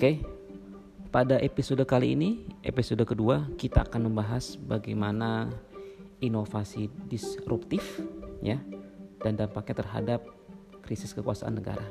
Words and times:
Oke, 0.00 0.16
pada 1.12 1.36
episode 1.44 1.84
kali 1.84 2.16
ini, 2.16 2.48
episode 2.64 3.04
kedua, 3.04 3.44
kita 3.60 3.84
akan 3.84 4.08
membahas 4.08 4.56
bagaimana 4.56 5.52
inovasi 6.24 6.88
disruptif 7.04 8.00
ya 8.40 8.56
dan 9.20 9.36
dampaknya 9.36 9.84
terhadap 9.84 10.24
krisis 10.80 11.12
kekuasaan 11.12 11.60
negara. 11.60 11.84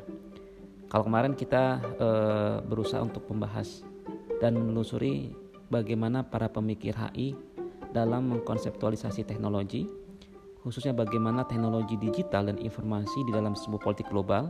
Kalau 0.90 1.06
kemarin 1.06 1.38
kita 1.38 1.86
e, 2.02 2.08
berusaha 2.66 2.98
untuk 3.06 3.30
membahas 3.30 3.86
dan 4.42 4.58
menelusuri 4.58 5.30
bagaimana 5.70 6.26
para 6.26 6.50
pemikir 6.50 6.98
HI 6.98 7.38
dalam 7.94 8.26
mengkonseptualisasi 8.34 9.22
teknologi, 9.22 9.86
khususnya 10.66 10.98
bagaimana 10.98 11.46
teknologi 11.46 11.94
digital 11.94 12.50
dan 12.50 12.58
informasi 12.58 13.22
di 13.30 13.38
dalam 13.38 13.54
sebuah 13.54 13.86
politik 13.86 14.10
global. 14.10 14.50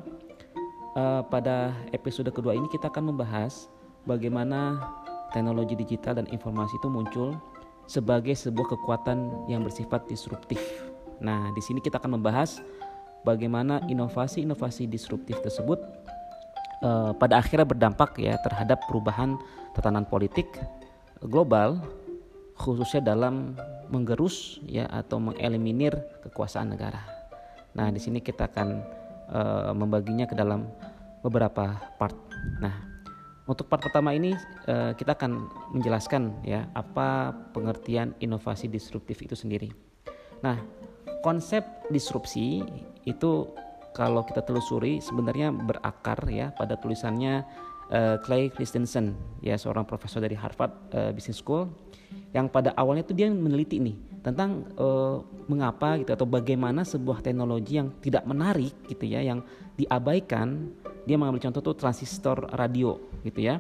E, 0.95 1.03
pada 1.29 1.75
episode 1.93 2.29
kedua 2.33 2.57
ini 2.57 2.65
kita 2.71 2.89
akan 2.89 3.13
membahas 3.13 3.69
bagaimana 4.09 4.81
teknologi 5.29 5.77
digital 5.77 6.17
dan 6.17 6.25
informasi 6.33 6.73
itu 6.81 6.89
muncul 6.89 7.37
sebagai 7.89 8.33
sebuah 8.37 8.77
kekuatan 8.77 9.49
yang 9.49 9.65
bersifat 9.65 10.05
disruptif. 10.05 10.61
Nah, 11.21 11.49
di 11.53 11.61
sini 11.61 11.81
kita 11.81 11.97
akan 11.97 12.21
membahas 12.21 12.61
bagaimana 13.25 13.81
inovasi-inovasi 13.89 14.87
disruptif 14.87 15.41
tersebut 15.41 15.81
uh, 16.85 17.11
pada 17.17 17.41
akhirnya 17.41 17.67
berdampak 17.67 18.15
ya 18.21 18.37
terhadap 18.45 18.79
perubahan 18.87 19.35
tatanan 19.75 20.07
politik 20.07 20.47
global 21.25 21.81
khususnya 22.55 23.15
dalam 23.15 23.55
menggerus 23.87 24.59
ya 24.67 24.87
atau 24.87 25.17
mengeliminir 25.19 25.95
kekuasaan 26.27 26.75
negara. 26.75 27.01
Nah, 27.73 27.87
di 27.89 27.99
sini 28.01 28.19
kita 28.19 28.51
akan 28.51 28.98
uh, 29.33 29.71
membaginya 29.73 30.25
ke 30.25 30.35
dalam 30.35 30.69
beberapa 31.25 31.77
part. 31.97 32.15
Nah, 32.61 32.73
untuk 33.49 33.65
part 33.65 33.81
pertama 33.81 34.13
ini 34.13 34.37
uh, 34.69 34.93
kita 34.93 35.17
akan 35.17 35.49
menjelaskan 35.73 36.45
ya 36.45 36.69
apa 36.77 37.33
pengertian 37.53 38.13
inovasi 38.21 38.69
disruptif 38.69 39.21
itu 39.25 39.33
sendiri. 39.33 39.73
Nah, 40.45 40.61
konsep 41.25 41.65
disrupsi 41.91 42.63
itu 43.03 43.31
kalau 43.97 44.21
kita 44.23 44.45
telusuri 44.45 45.01
sebenarnya 45.01 45.51
berakar 45.51 46.21
ya 46.29 46.53
pada 46.53 46.77
tulisannya 46.77 47.43
uh, 47.91 48.17
Clay 48.23 48.53
Christensen 48.53 49.17
ya 49.43 49.57
seorang 49.57 49.85
profesor 49.85 50.21
dari 50.21 50.37
Harvard 50.37 50.71
uh, 50.93 51.11
Business 51.13 51.41
School 51.41 51.69
yang 52.33 52.49
pada 52.49 52.73
awalnya 52.77 53.05
itu 53.05 53.13
dia 53.17 53.29
meneliti 53.29 53.81
nih 53.81 53.97
tentang 54.21 54.67
uh, 54.75 55.23
mengapa 55.47 55.97
gitu 55.97 56.11
atau 56.13 56.27
bagaimana 56.27 56.83
sebuah 56.83 57.23
teknologi 57.23 57.79
yang 57.79 57.89
tidak 58.03 58.27
menarik 58.27 58.75
gitu 58.85 59.05
ya 59.07 59.23
yang 59.23 59.41
diabaikan 59.79 60.69
dia 61.07 61.15
mengambil 61.17 61.49
contoh 61.49 61.73
tuh 61.73 61.75
transistor 61.79 62.45
radio 62.53 62.99
gitu 63.25 63.41
ya. 63.41 63.57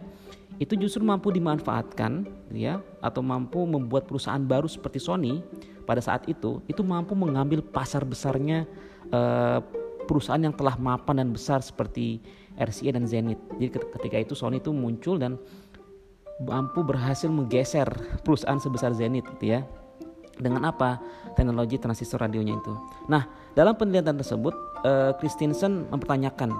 Itu 0.59 0.75
justru 0.75 1.01
mampu 1.01 1.31
dimanfaatkan 1.31 2.27
gitu 2.51 2.59
ya 2.59 2.83
atau 2.99 3.23
mampu 3.23 3.63
membuat 3.63 4.05
perusahaan 4.05 4.41
baru 4.43 4.67
seperti 4.67 4.99
Sony 4.99 5.39
pada 5.87 6.03
saat 6.03 6.27
itu 6.29 6.61
itu 6.69 6.85
mampu 6.85 7.17
mengambil 7.17 7.63
pasar 7.65 8.05
besarnya 8.05 8.69
uh, 9.09 9.63
perusahaan 10.05 10.41
yang 10.41 10.53
telah 10.53 10.77
mapan 10.77 11.25
dan 11.25 11.29
besar 11.33 11.61
seperti 11.65 12.21
RCA 12.59 12.91
dan 12.99 13.07
Zenith 13.07 13.39
jadi 13.55 13.71
ketika 13.71 14.17
itu 14.19 14.33
Sony 14.35 14.59
itu 14.59 14.75
muncul 14.75 15.15
dan 15.15 15.39
mampu 16.39 16.81
berhasil 16.87 17.27
menggeser 17.27 17.87
perusahaan 18.23 18.59
sebesar 18.59 18.95
Zenith 18.95 19.27
gitu 19.37 19.59
ya. 19.59 19.67
Dengan 20.39 20.71
apa? 20.71 21.03
Teknologi 21.35 21.75
transistor 21.75 22.23
radionya 22.23 22.55
itu. 22.55 22.73
Nah, 23.11 23.27
dalam 23.51 23.75
penelitian 23.75 24.15
tersebut, 24.15 24.55
uh, 24.87 25.11
Christensen 25.19 25.91
mempertanyakan 25.91 26.55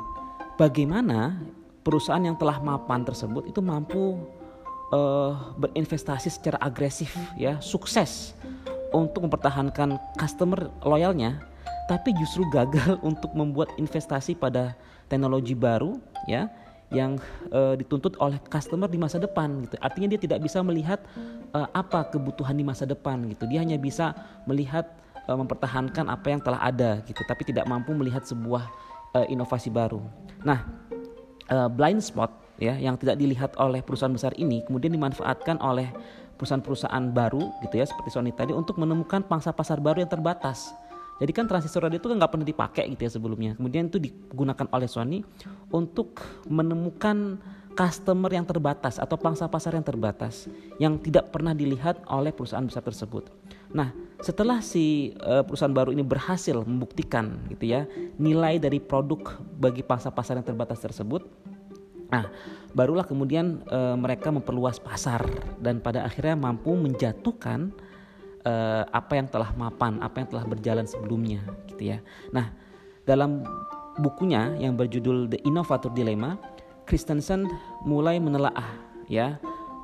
bagaimana 0.60 1.40
perusahaan 1.80 2.20
yang 2.20 2.36
telah 2.36 2.60
mapan 2.60 3.08
tersebut 3.08 3.48
itu 3.48 3.64
mampu 3.64 4.20
uh, 4.92 5.56
berinvestasi 5.56 6.28
secara 6.28 6.60
agresif 6.60 7.16
ya 7.40 7.56
sukses 7.64 8.36
untuk 8.92 9.32
mempertahankan 9.32 9.96
customer 10.20 10.68
loyalnya 10.84 11.40
tapi 11.88 12.12
justru 12.20 12.44
gagal 12.52 13.00
untuk 13.10 13.32
membuat 13.32 13.72
investasi 13.80 14.36
pada 14.36 14.76
teknologi 15.10 15.58
baru 15.58 15.98
ya 16.30 16.48
yang 16.90 17.22
uh, 17.54 17.78
dituntut 17.78 18.18
oleh 18.18 18.42
customer 18.50 18.90
di 18.90 18.98
masa 18.98 19.22
depan 19.22 19.62
gitu. 19.66 19.78
Artinya 19.78 20.10
dia 20.16 20.20
tidak 20.22 20.42
bisa 20.42 20.62
melihat 20.66 21.02
uh, 21.54 21.70
apa 21.74 22.10
kebutuhan 22.10 22.58
di 22.58 22.66
masa 22.66 22.90
depan 22.90 23.30
gitu. 23.30 23.46
Dia 23.46 23.62
hanya 23.62 23.78
bisa 23.78 24.14
melihat 24.50 24.90
uh, 25.30 25.38
mempertahankan 25.38 26.10
apa 26.10 26.28
yang 26.34 26.42
telah 26.42 26.62
ada 26.62 27.02
gitu, 27.06 27.22
tapi 27.30 27.46
tidak 27.46 27.70
mampu 27.70 27.94
melihat 27.94 28.26
sebuah 28.26 28.66
uh, 29.14 29.26
inovasi 29.30 29.70
baru. 29.70 30.02
Nah, 30.42 30.66
uh, 31.54 31.70
blind 31.70 32.02
spot 32.02 32.34
ya 32.58 32.74
yang 32.76 32.98
tidak 33.00 33.22
dilihat 33.22 33.54
oleh 33.62 33.80
perusahaan 33.80 34.12
besar 34.12 34.36
ini 34.36 34.66
kemudian 34.68 34.92
dimanfaatkan 34.92 35.62
oleh 35.64 35.88
perusahaan-perusahaan 36.36 37.06
baru 37.12 37.52
gitu 37.68 37.80
ya 37.80 37.86
seperti 37.88 38.16
Sony 38.16 38.32
tadi 38.32 38.56
untuk 38.56 38.80
menemukan 38.80 39.24
pangsa 39.24 39.52
pasar 39.52 39.80
baru 39.84 40.04
yang 40.04 40.12
terbatas. 40.12 40.72
Jadi 41.20 41.32
kan 41.36 41.46
transistor 41.46 41.84
radio 41.84 42.00
itu 42.00 42.08
kan 42.08 42.16
nggak 42.16 42.32
pernah 42.32 42.48
dipakai 42.48 42.88
gitu 42.96 43.02
ya 43.04 43.12
sebelumnya. 43.12 43.52
Kemudian 43.60 43.92
itu 43.92 44.00
digunakan 44.00 44.68
oleh 44.72 44.88
Sony 44.88 45.20
untuk 45.70 46.24
menemukan 46.48 47.38
customer 47.76 48.32
yang 48.32 48.44
terbatas 48.44 49.00
atau 49.00 49.16
pangsa 49.16 49.48
pasar 49.48 49.76
yang 49.76 49.88
terbatas 49.88 50.52
yang 50.84 51.00
tidak 51.00 51.32
pernah 51.32 51.56
dilihat 51.56 52.04
oleh 52.12 52.36
perusahaan 52.36 52.66
besar 52.66 52.84
tersebut. 52.84 53.32
Nah, 53.72 53.94
setelah 54.20 54.60
si 54.60 55.16
uh, 55.22 55.46
perusahaan 55.46 55.72
baru 55.72 55.96
ini 55.96 56.04
berhasil 56.04 56.58
membuktikan 56.60 57.40
gitu 57.48 57.72
ya 57.72 57.88
nilai 58.20 58.60
dari 58.60 58.82
produk 58.82 59.40
bagi 59.40 59.86
pangsa 59.86 60.12
pasar 60.12 60.42
yang 60.42 60.48
terbatas 60.48 60.82
tersebut, 60.82 61.24
nah 62.10 62.28
barulah 62.74 63.06
kemudian 63.06 63.62
uh, 63.70 63.96
mereka 63.96 64.34
memperluas 64.34 64.82
pasar 64.82 65.24
dan 65.62 65.80
pada 65.80 66.04
akhirnya 66.04 66.36
mampu 66.36 66.74
menjatuhkan 66.76 67.72
uh, 68.46 68.84
apa 68.92 69.20
yang 69.20 69.28
telah 69.28 69.52
mapan, 69.56 70.00
apa 70.04 70.24
yang 70.24 70.30
telah 70.30 70.46
berjalan 70.46 70.86
sebelumnya 70.86 71.44
gitu 71.72 71.96
ya. 71.96 71.98
Nah, 72.32 72.52
dalam 73.08 73.44
bukunya 74.00 74.56
yang 74.58 74.80
berjudul 74.80 75.28
The 75.32 75.40
Innovator 75.44 75.92
Dilemma, 75.92 76.40
Christensen 76.88 77.46
mulai 77.84 78.18
menelaah 78.18 78.66
ya 79.12 79.38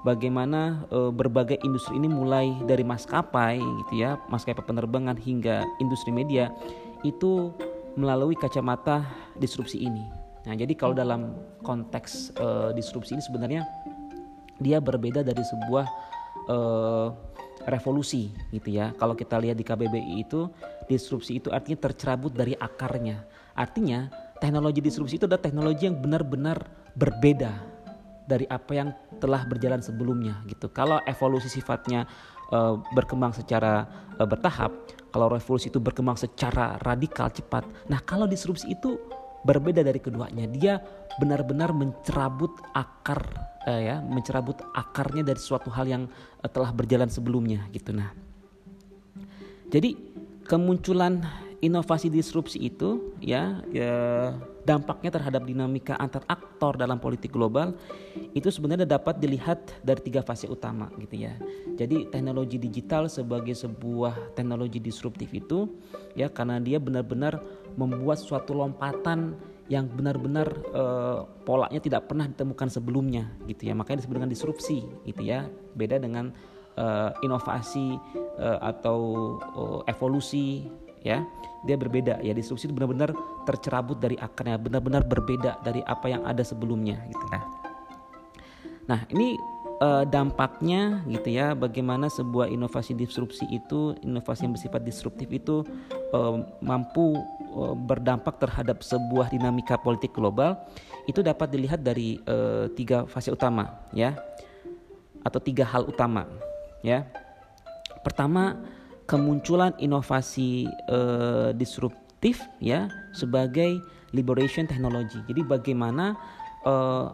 bagaimana 0.06 0.86
e, 0.94 1.10
berbagai 1.10 1.58
industri 1.66 1.98
ini 1.98 2.06
mulai 2.06 2.54
dari 2.70 2.86
maskapai 2.86 3.58
gitu 3.58 3.94
ya, 4.06 4.22
maskapai 4.30 4.62
penerbangan 4.62 5.18
hingga 5.18 5.66
industri 5.82 6.14
media 6.14 6.54
itu 7.02 7.50
melalui 7.98 8.38
kacamata 8.38 9.02
disrupsi 9.42 9.82
ini. 9.82 10.06
Nah, 10.46 10.54
jadi 10.54 10.78
kalau 10.78 10.94
dalam 10.94 11.34
konteks 11.66 12.38
e, 12.38 12.48
disrupsi 12.78 13.18
ini 13.18 13.24
sebenarnya 13.26 13.62
dia 14.62 14.78
berbeda 14.78 15.26
dari 15.26 15.42
sebuah 15.42 15.86
e, 16.46 16.58
revolusi 17.66 18.34
gitu 18.54 18.74
ya. 18.74 18.94
Kalau 18.98 19.18
kita 19.18 19.38
lihat 19.42 19.58
di 19.58 19.66
KBBI 19.66 20.26
itu 20.26 20.50
disrupsi 20.86 21.42
itu 21.42 21.50
artinya 21.50 21.90
tercerabut 21.90 22.34
dari 22.34 22.54
akarnya. 22.58 23.26
Artinya 23.58 24.10
teknologi 24.40 24.84
disrupsi 24.84 25.18
itu 25.18 25.26
adalah 25.26 25.42
teknologi 25.42 25.90
yang 25.90 25.98
benar-benar 25.98 26.62
berbeda 26.96 27.52
dari 28.26 28.50
apa 28.50 28.72
yang 28.74 28.90
telah 29.22 29.46
berjalan 29.46 29.82
sebelumnya 29.82 30.42
gitu. 30.50 30.70
Kalau 30.74 31.02
evolusi 31.06 31.50
sifatnya 31.50 32.10
uh, 32.50 32.82
berkembang 32.94 33.34
secara 33.34 33.86
uh, 34.18 34.28
bertahap, 34.28 34.74
kalau 35.14 35.30
revolusi 35.32 35.70
itu 35.70 35.78
berkembang 35.78 36.18
secara 36.18 36.82
radikal 36.82 37.30
cepat. 37.30 37.64
Nah, 37.88 38.02
kalau 38.02 38.26
disrupsi 38.26 38.74
itu 38.74 38.98
berbeda 39.46 39.86
dari 39.86 40.02
keduanya. 40.02 40.50
Dia 40.50 40.82
benar-benar 41.22 41.72
mencerabut 41.72 42.58
akar 42.74 43.22
uh, 43.70 43.82
ya, 43.82 44.02
mencerabut 44.02 44.58
akarnya 44.74 45.22
dari 45.22 45.38
suatu 45.38 45.70
hal 45.70 45.86
yang 45.86 46.04
uh, 46.42 46.50
telah 46.50 46.74
berjalan 46.74 47.08
sebelumnya 47.08 47.70
gitu. 47.70 47.94
Nah. 47.94 48.10
Jadi 49.70 49.98
kemunculan 50.46 51.22
inovasi 51.62 52.14
disrupsi 52.14 52.62
itu 52.62 53.18
ya, 53.18 53.62
ya 53.74 54.34
dampaknya 54.66 55.14
terhadap 55.14 55.46
dinamika 55.46 55.98
antar 55.98 56.26
aktor 56.30 56.78
dalam 56.78 56.98
politik 57.02 57.34
global 57.34 57.74
itu 58.34 58.50
sebenarnya 58.50 58.86
dapat 58.86 59.18
dilihat 59.22 59.62
dari 59.82 60.02
tiga 60.02 60.22
fase 60.26 60.46
utama 60.46 60.90
gitu 61.02 61.26
ya. 61.26 61.34
Jadi 61.78 62.10
teknologi 62.10 62.58
digital 62.62 63.10
sebagai 63.10 63.54
sebuah 63.58 64.38
teknologi 64.38 64.78
disruptif 64.82 65.30
itu 65.34 65.70
ya 66.14 66.30
karena 66.30 66.62
dia 66.62 66.78
benar-benar 66.82 67.42
membuat 67.76 68.20
suatu 68.20 68.56
lompatan 68.56 69.36
yang 69.66 69.90
benar-benar 69.90 70.48
uh, 70.72 71.26
polanya 71.42 71.82
tidak 71.82 72.06
pernah 72.06 72.30
ditemukan 72.30 72.70
sebelumnya 72.70 73.34
gitu 73.50 73.70
ya. 73.70 73.74
Makanya 73.74 74.06
disebut 74.06 74.16
dengan 74.22 74.32
disrupsi 74.32 74.86
gitu 75.06 75.22
ya. 75.26 75.50
Beda 75.74 75.98
dengan 75.98 76.30
uh, 76.78 77.12
inovasi 77.24 77.98
uh, 78.40 78.60
atau 78.62 79.00
uh, 79.42 79.82
evolusi 79.90 80.68
ya 81.06 81.22
dia 81.66 81.78
berbeda 81.78 82.18
ya 82.26 82.34
disrupsi 82.34 82.66
itu 82.66 82.74
benar-benar 82.74 83.14
tercerabut 83.46 84.02
dari 84.02 84.18
akarnya 84.18 84.58
benar-benar 84.58 85.06
berbeda 85.06 85.62
dari 85.62 85.86
apa 85.86 86.10
yang 86.10 86.26
ada 86.26 86.42
sebelumnya 86.42 86.98
gitu 87.06 87.26
nah 87.30 87.44
nah 88.90 89.00
ini 89.14 89.38
uh, 89.82 90.04
dampaknya 90.08 91.04
gitu 91.10 91.34
ya 91.34 91.56
bagaimana 91.56 92.08
sebuah 92.08 92.52
inovasi 92.52 92.96
disrupsi 92.96 93.48
itu 93.50 93.96
inovasi 94.04 94.48
yang 94.48 94.54
bersifat 94.54 94.82
disruptif 94.84 95.28
itu 95.32 95.64
uh, 96.16 96.44
mampu 96.64 97.20
uh, 97.56 97.76
berdampak 97.76 98.40
terhadap 98.40 98.84
sebuah 98.84 99.32
dinamika 99.32 99.80
politik 99.80 100.16
global 100.16 100.60
itu 101.06 101.22
dapat 101.22 101.52
dilihat 101.54 101.82
dari 101.86 102.20
uh, 102.26 102.68
tiga 102.74 103.06
fase 103.06 103.30
utama 103.30 103.88
ya 103.94 104.18
atau 105.26 105.42
tiga 105.42 105.66
hal 105.66 105.90
utama 105.90 106.30
ya. 106.86 107.10
Pertama 108.06 108.62
kemunculan 109.10 109.74
inovasi 109.82 110.70
uh, 110.94 111.50
disruptif 111.58 112.38
ya 112.62 112.86
sebagai 113.18 113.82
liberation 114.14 114.70
technology. 114.70 115.18
Jadi 115.26 115.42
bagaimana 115.42 116.14
uh, 116.62 117.10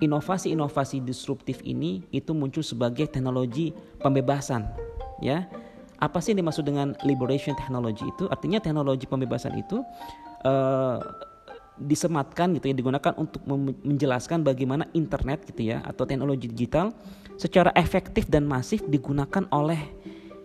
inovasi-inovasi 0.00 1.04
disruptif 1.04 1.60
ini 1.62 2.02
itu 2.10 2.32
muncul 2.32 2.64
sebagai 2.64 3.06
teknologi 3.06 3.76
pembebasan 4.00 4.66
ya. 5.20 5.46
Apa 6.00 6.24
sih 6.24 6.32
yang 6.32 6.48
dimaksud 6.48 6.64
dengan 6.64 6.96
liberation 7.04 7.52
technology 7.52 8.08
itu? 8.08 8.24
Artinya 8.32 8.56
teknologi 8.56 9.04
pembebasan 9.04 9.52
itu 9.60 9.84
uh, 10.48 10.96
disematkan 11.80 12.56
gitu 12.56 12.72
ya 12.72 12.74
digunakan 12.76 13.12
untuk 13.16 13.40
menjelaskan 13.84 14.44
bagaimana 14.44 14.88
internet 14.92 15.48
gitu 15.48 15.72
ya 15.72 15.80
atau 15.84 16.04
teknologi 16.04 16.48
digital 16.48 16.92
secara 17.40 17.72
efektif 17.72 18.28
dan 18.28 18.44
masif 18.44 18.84
digunakan 18.84 19.48
oleh 19.48 19.80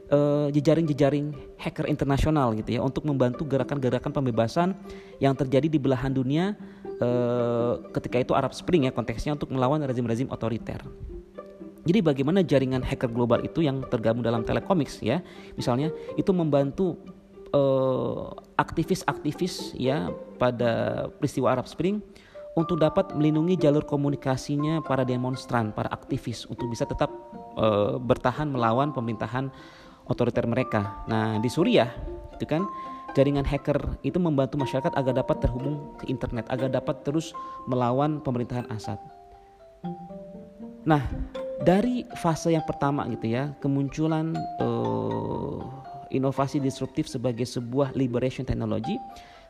jejaring 0.06 0.86
jejaring-jejaring 0.86 1.25
hacker 1.57 1.86
internasional 1.90 2.54
gitu 2.54 2.78
ya 2.78 2.81
untuk 2.86 3.10
membantu 3.10 3.42
gerakan-gerakan 3.46 4.13
pembebasan 4.13 4.78
yang 5.18 5.34
terjadi 5.34 5.66
di 5.66 5.80
belahan 5.81 6.13
dunia 6.13 6.54
uh, 7.02 7.81
ketika 7.90 8.22
itu 8.22 8.31
Arab 8.38 8.54
Spring 8.54 8.86
ya 8.86 8.94
konteksnya 8.94 9.34
untuk 9.34 9.50
melawan 9.50 9.81
rezim-rezim 9.81 10.30
otoriter. 10.30 10.81
Jadi 11.86 12.02
bagaimana 12.02 12.42
jaringan 12.42 12.81
hacker 12.81 13.13
global 13.13 13.46
itu 13.46 13.62
yang 13.62 13.86
tergabung 13.86 14.25
dalam 14.25 14.42
telekomics 14.42 15.06
ya, 15.06 15.22
misalnya 15.54 15.94
itu 16.18 16.34
membantu 16.34 16.98
aktivis-aktivis 18.60 19.72
uh, 19.72 19.80
ya 19.80 19.98
pada 20.36 21.08
peristiwa 21.16 21.56
Arab 21.56 21.72
Spring 21.72 22.04
untuk 22.56 22.84
dapat 22.84 23.16
melindungi 23.16 23.56
jalur 23.56 23.88
komunikasinya 23.88 24.84
para 24.84 25.08
demonstran, 25.08 25.72
para 25.72 25.88
aktivis 25.88 26.44
untuk 26.51 26.68
bisa 26.68 26.84
tetap 26.84 27.08
uh, 27.56 27.96
bertahan 27.96 28.51
melawan 28.51 28.92
pemerintahan 28.92 29.51
otoriter 30.06 30.46
mereka. 30.50 31.06
Nah 31.10 31.38
di 31.42 31.50
Suriah 31.50 31.90
itu 32.36 32.46
kan 32.46 32.68
jaringan 33.16 33.48
hacker 33.48 33.80
itu 34.04 34.19
membantu 34.19 34.60
masyarakat 34.60 34.92
agar 34.92 35.13
dapat 35.24 35.40
terhubung 35.40 35.96
ke 35.98 36.12
internet, 36.12 36.46
agar 36.52 36.68
dapat 36.68 37.02
terus 37.07 37.31
melawan 37.66 38.19
pemerintahan 38.19 38.68
Assad. 38.68 39.00
Nah, 40.84 41.02
dari 41.63 42.04
fase 42.19 42.52
yang 42.52 42.68
pertama 42.68 43.07
gitu 43.07 43.31
ya, 43.31 43.56
kemunculan 43.63 44.36
uh, 44.60 45.63
inovasi 46.12 46.60
disruptif 46.60 47.08
sebagai 47.08 47.48
sebuah 47.48 47.96
liberation 47.96 48.44
technology, 48.44 49.00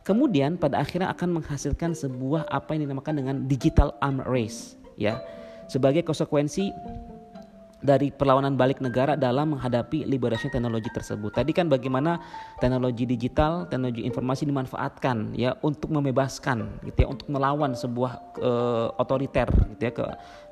kemudian 0.06 0.56
pada 0.56 0.80
akhirnya 0.80 1.10
akan 1.12 1.42
menghasilkan 1.42 1.98
sebuah 1.98 2.46
apa 2.54 2.78
yang 2.78 2.88
dinamakan 2.88 3.16
dengan 3.20 3.36
digital 3.50 3.98
arm 4.00 4.22
race, 4.24 4.78
ya, 4.96 5.18
sebagai 5.66 6.06
konsekuensi 6.06 6.70
dari 7.84 8.10
perlawanan 8.10 8.56
balik 8.56 8.80
negara 8.80 9.14
dalam 9.20 9.58
menghadapi 9.58 10.08
liberation 10.08 10.50
teknologi 10.50 10.88
tersebut. 10.90 11.36
Tadi 11.36 11.52
kan 11.52 11.68
bagaimana 11.68 12.18
teknologi 12.58 13.04
digital, 13.06 13.68
teknologi 13.68 14.08
informasi 14.08 14.48
dimanfaatkan 14.48 15.36
ya 15.36 15.54
untuk 15.62 15.92
membebaskan 15.92 16.82
gitu 16.88 17.06
ya, 17.06 17.08
untuk 17.12 17.28
melawan 17.30 17.76
sebuah 17.76 18.12
uh, 18.42 18.88
otoriter 18.98 19.48
gitu 19.76 19.82
ya 19.82 19.94
ke 19.94 20.06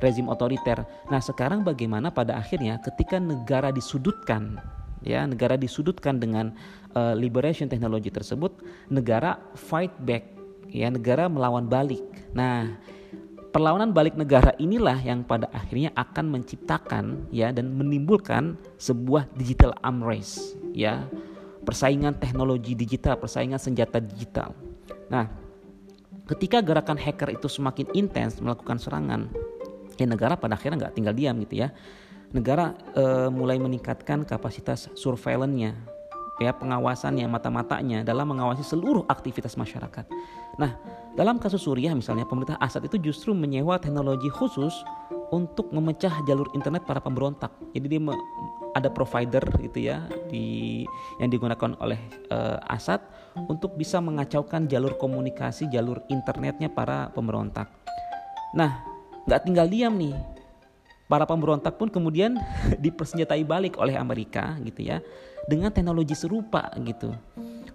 rezim 0.04 0.28
otoriter. 0.30 0.84
Nah, 1.10 1.22
sekarang 1.24 1.64
bagaimana 1.64 2.12
pada 2.12 2.38
akhirnya 2.38 2.78
ketika 2.84 3.18
negara 3.18 3.72
disudutkan 3.74 4.60
ya, 5.02 5.24
negara 5.26 5.58
disudutkan 5.58 6.20
dengan 6.20 6.54
uh, 6.94 7.16
liberation 7.18 7.66
teknologi 7.72 8.12
tersebut, 8.12 8.62
negara 8.92 9.40
fight 9.56 9.96
back 10.04 10.28
ya, 10.70 10.92
negara 10.92 11.26
melawan 11.32 11.66
balik. 11.66 12.04
Nah, 12.36 12.78
perlawanan 13.54 13.94
balik 13.94 14.18
negara 14.18 14.58
inilah 14.58 14.98
yang 15.06 15.22
pada 15.22 15.46
akhirnya 15.54 15.94
akan 15.94 16.26
menciptakan 16.34 17.30
ya 17.30 17.54
dan 17.54 17.70
menimbulkan 17.70 18.58
sebuah 18.82 19.30
digital 19.38 19.78
arm 19.86 20.02
race 20.02 20.58
ya 20.74 21.06
persaingan 21.62 22.18
teknologi 22.18 22.74
digital 22.74 23.22
persaingan 23.22 23.62
senjata 23.62 24.02
digital 24.02 24.58
nah 25.08 25.30
ketika 26.26 26.66
gerakan 26.66 26.98
hacker 26.98 27.30
itu 27.38 27.46
semakin 27.46 27.94
intens 27.94 28.42
melakukan 28.42 28.82
serangan 28.82 29.30
ya 30.02 30.10
negara 30.10 30.34
pada 30.34 30.58
akhirnya 30.58 30.90
nggak 30.90 30.96
tinggal 30.98 31.14
diam 31.14 31.38
gitu 31.46 31.62
ya 31.62 31.70
negara 32.34 32.74
e, 32.98 33.30
mulai 33.30 33.62
meningkatkan 33.62 34.26
kapasitas 34.26 34.90
surveillance-nya 34.98 35.78
ya 36.42 36.52
pengawasannya 36.58 37.30
mata-matanya 37.30 38.02
dalam 38.02 38.26
mengawasi 38.34 38.66
seluruh 38.66 39.06
aktivitas 39.06 39.54
masyarakat. 39.54 40.10
Nah, 40.62 40.78
dalam 41.18 41.42
kasus 41.42 41.66
Suriah 41.66 41.94
misalnya 41.98 42.26
pemerintah 42.30 42.58
Assad 42.62 42.86
itu 42.86 43.02
justru 43.02 43.34
menyewa 43.34 43.82
teknologi 43.82 44.30
khusus 44.30 44.74
untuk 45.34 45.74
memecah 45.74 46.14
jalur 46.30 46.46
internet 46.54 46.86
para 46.86 47.02
pemberontak. 47.02 47.50
Jadi 47.74 47.98
dia 47.98 48.02
ada 48.74 48.90
provider 48.90 49.42
gitu 49.62 49.90
ya 49.90 50.06
di 50.30 50.82
yang 51.22 51.30
digunakan 51.30 51.78
oleh 51.82 51.98
uh, 52.30 52.62
Assad 52.70 53.02
untuk 53.50 53.74
bisa 53.78 53.98
mengacaukan 53.98 54.70
jalur 54.70 54.94
komunikasi, 54.98 55.70
jalur 55.74 56.02
internetnya 56.10 56.70
para 56.70 57.10
pemberontak. 57.14 57.70
Nah, 58.54 58.82
nggak 59.26 59.42
tinggal 59.46 59.66
diam 59.66 59.98
nih. 59.98 60.14
Para 61.10 61.30
pemberontak 61.30 61.78
pun 61.78 61.90
kemudian 61.90 62.38
dipersenjatai 62.86 63.42
balik 63.46 63.78
oleh 63.82 63.98
Amerika 63.98 64.58
gitu 64.62 64.86
ya 64.86 65.02
dengan 65.46 65.70
teknologi 65.70 66.16
serupa 66.16 66.72
gitu 66.82 67.12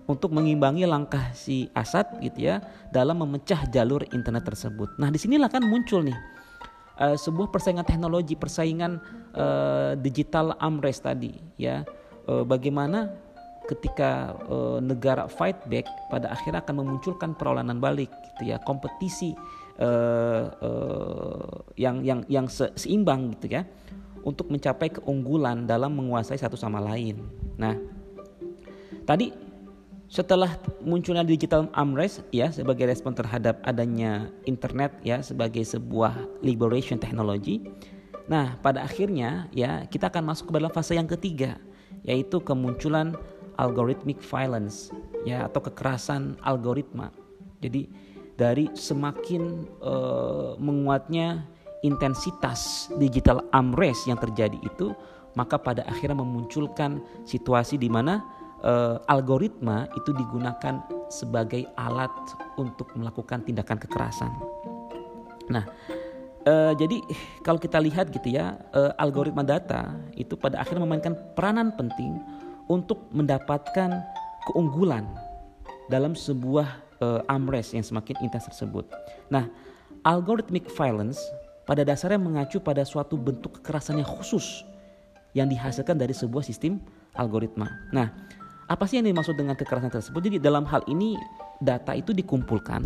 untuk 0.09 0.33
mengimbangi 0.33 0.89
langkah 0.89 1.31
si 1.37 1.69
Asad 1.77 2.09
gitu 2.25 2.49
ya 2.49 2.65
dalam 2.89 3.21
memecah 3.21 3.69
jalur 3.69 4.01
internet 4.17 4.49
tersebut. 4.49 4.97
Nah 4.97 5.13
di 5.13 5.21
sinilah 5.21 5.53
kan 5.53 5.61
muncul 5.69 6.01
nih 6.01 6.17
uh, 6.97 7.15
sebuah 7.15 7.53
persaingan 7.53 7.85
teknologi, 7.85 8.33
persaingan 8.35 8.99
uh, 9.37 9.93
digital 10.01 10.57
amres 10.59 10.99
tadi 11.05 11.37
ya. 11.61 11.85
Uh, 12.29 12.45
bagaimana 12.45 13.09
ketika 13.69 14.37
uh, 14.49 14.81
negara 14.81 15.29
fight 15.29 15.61
back 15.69 15.85
pada 16.09 16.33
akhirnya 16.33 16.65
akan 16.65 16.77
memunculkan 16.85 17.37
perlawanan 17.37 17.81
balik 17.81 18.09
gitu 18.33 18.53
ya, 18.53 18.57
kompetisi 18.65 19.37
uh, 19.81 20.49
uh, 20.61 21.57
yang 21.77 22.01
yang 22.01 22.25
yang 22.33 22.49
seimbang 22.49 23.37
gitu 23.37 23.61
ya 23.61 23.69
untuk 24.25 24.49
mencapai 24.53 24.93
keunggulan 24.93 25.65
dalam 25.65 25.97
menguasai 25.97 26.37
satu 26.37 26.57
sama 26.57 26.81
lain. 26.81 27.17
Nah, 27.57 27.77
tadi 29.09 29.48
setelah 30.09 30.57
munculnya 30.81 31.21
digital 31.21 31.69
armrest 31.77 32.25
ya 32.33 32.49
sebagai 32.49 32.89
respon 32.89 33.13
terhadap 33.13 33.61
adanya 33.69 34.33
internet 34.49 34.97
ya 35.05 35.21
sebagai 35.21 35.61
sebuah 35.69 36.17
liberation 36.41 36.97
technology. 36.97 37.69
Nah, 38.29 38.57
pada 38.61 38.85
akhirnya 38.85 39.49
ya 39.53 39.85
kita 39.89 40.09
akan 40.09 40.33
masuk 40.33 40.49
ke 40.49 40.53
dalam 40.57 40.73
fase 40.73 40.97
yang 40.97 41.09
ketiga 41.09 41.61
yaitu 42.09 42.41
kemunculan 42.41 43.13
algorithmic 43.61 44.17
violence 44.25 44.89
ya 45.29 45.45
atau 45.45 45.61
kekerasan 45.61 46.41
algoritma. 46.41 47.13
Jadi 47.61 47.93
dari 48.39 48.73
semakin 48.73 49.67
uh, 49.85 50.57
menguatnya 50.57 51.45
intensitas 51.85 52.89
digital 52.97 53.45
armrest 53.53 54.09
yang 54.09 54.17
terjadi 54.17 54.57
itu 54.65 54.97
maka 55.37 55.61
pada 55.61 55.85
akhirnya 55.85 56.19
memunculkan 56.23 57.03
situasi 57.29 57.77
di 57.77 57.87
mana 57.93 58.38
uh, 58.63 59.03
algoritma 59.07 59.87
itu 59.95 60.11
digunakan 60.15 60.83
sebagai 61.09 61.67
alat 61.79 62.13
untuk 62.61 62.91
melakukan 62.95 63.43
tindakan 63.45 63.79
kekerasan. 63.81 64.33
Nah, 65.49 65.65
uh, 66.45 66.73
jadi 66.77 67.01
kalau 67.43 67.57
kita 67.59 67.81
lihat 67.81 68.13
gitu 68.13 68.35
ya, 68.35 68.59
uh, 68.77 68.93
algoritma 69.01 69.43
data 69.43 69.97
itu 70.15 70.37
pada 70.37 70.61
akhirnya 70.61 70.85
memainkan 70.85 71.17
peranan 71.33 71.73
penting 71.75 72.21
untuk 72.69 73.09
mendapatkan 73.15 74.05
keunggulan 74.53 75.09
dalam 75.89 76.13
sebuah 76.13 76.69
uh, 77.01 77.21
armrest 77.33 77.73
yang 77.73 77.85
semakin 77.85 78.17
intens 78.21 78.45
tersebut. 78.53 78.85
Nah, 79.33 79.49
algorithmic 80.05 80.69
violence 80.77 81.19
pada 81.65 81.85
dasarnya 81.85 82.21
mengacu 82.21 82.61
pada 82.61 82.85
suatu 82.85 83.17
bentuk 83.17 83.61
kekerasan 83.61 84.01
yang 84.01 84.09
khusus 84.09 84.65
yang 85.37 85.49
dihasilkan 85.49 85.97
dari 85.97 86.17
sebuah 86.17 86.45
sistem 86.45 86.81
algoritma. 87.17 87.69
Nah, 87.93 88.09
apa 88.69 88.85
sih 88.85 89.01
yang 89.01 89.09
dimaksud 89.09 89.33
dengan 89.33 89.57
kekerasan 89.57 89.89
tersebut? 89.89 90.21
Jadi 90.21 90.37
dalam 90.37 90.69
hal 90.69 90.85
ini 90.87 91.17
data 91.57 91.97
itu 91.97 92.13
dikumpulkan, 92.13 92.85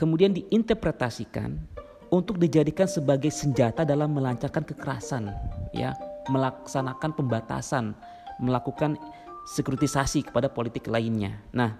kemudian 0.00 0.32
diinterpretasikan 0.32 1.60
untuk 2.08 2.40
dijadikan 2.40 2.88
sebagai 2.88 3.28
senjata 3.28 3.84
dalam 3.84 4.16
melancarkan 4.16 4.64
kekerasan, 4.64 5.28
ya, 5.76 5.92
melaksanakan 6.32 7.12
pembatasan, 7.12 7.92
melakukan 8.40 8.96
sekuritisasi 9.44 10.24
kepada 10.32 10.48
politik 10.48 10.88
lainnya. 10.88 11.36
Nah, 11.52 11.76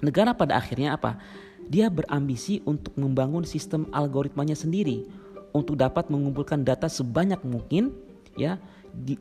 negara 0.00 0.32
pada 0.32 0.56
akhirnya 0.56 0.96
apa? 0.96 1.20
Dia 1.68 1.92
berambisi 1.92 2.64
untuk 2.64 2.96
membangun 2.96 3.44
sistem 3.44 3.86
algoritmanya 3.92 4.56
sendiri 4.56 5.04
untuk 5.52 5.76
dapat 5.76 6.08
mengumpulkan 6.08 6.64
data 6.64 6.88
sebanyak 6.88 7.38
mungkin 7.44 7.92
ya 8.34 8.56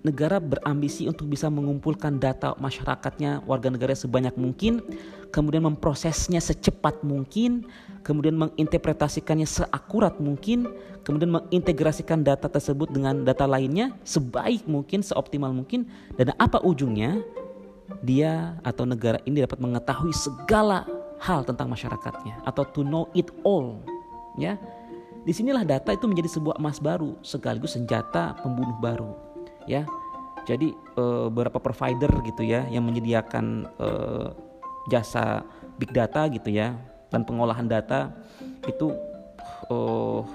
negara 0.04 0.38
berambisi 0.44 1.08
untuk 1.08 1.32
bisa 1.32 1.48
mengumpulkan 1.48 2.20
data 2.20 2.54
masyarakatnya 2.60 3.48
warga 3.48 3.72
negara 3.72 3.96
sebanyak 3.96 4.36
mungkin, 4.36 4.84
kemudian 5.32 5.64
memprosesnya 5.64 6.44
secepat 6.44 7.02
mungkin, 7.08 7.66
kemudian 8.04 8.36
menginterpretasikannya 8.36 9.48
seakurat 9.48 10.20
mungkin, 10.20 10.68
kemudian 11.08 11.40
mengintegrasikan 11.40 12.22
data 12.22 12.52
tersebut 12.52 12.92
dengan 12.92 13.24
data 13.24 13.48
lainnya 13.48 13.96
sebaik 14.04 14.68
mungkin, 14.68 15.00
seoptimal 15.02 15.56
mungkin, 15.56 15.88
dan 16.20 16.36
apa 16.36 16.60
ujungnya? 16.62 17.24
Dia 18.04 18.56
atau 18.64 18.88
negara 18.88 19.20
ini 19.28 19.44
dapat 19.44 19.60
mengetahui 19.60 20.16
segala 20.16 20.88
hal 21.20 21.44
tentang 21.44 21.68
masyarakatnya 21.72 22.44
atau 22.48 22.64
to 22.68 22.84
know 22.84 23.08
it 23.16 23.32
all, 23.48 23.80
ya. 24.36 24.60
Di 25.22 25.32
sinilah 25.38 25.62
data 25.62 25.94
itu 25.94 26.10
menjadi 26.10 26.34
sebuah 26.34 26.58
emas 26.58 26.82
baru 26.82 27.14
sekaligus 27.22 27.78
senjata 27.78 28.34
pembunuh 28.42 28.74
baru 28.82 29.31
ya. 29.70 29.86
Jadi 30.46 30.74
uh, 30.98 31.30
beberapa 31.30 31.62
provider 31.62 32.10
gitu 32.26 32.42
ya 32.42 32.66
yang 32.70 32.82
menyediakan 32.86 33.70
uh, 33.78 34.34
jasa 34.90 35.46
big 35.78 35.94
data 35.94 36.26
gitu 36.34 36.50
ya 36.50 36.74
dan 37.14 37.22
pengolahan 37.22 37.70
data 37.70 38.10
itu 38.66 38.90
uh, 39.70 40.26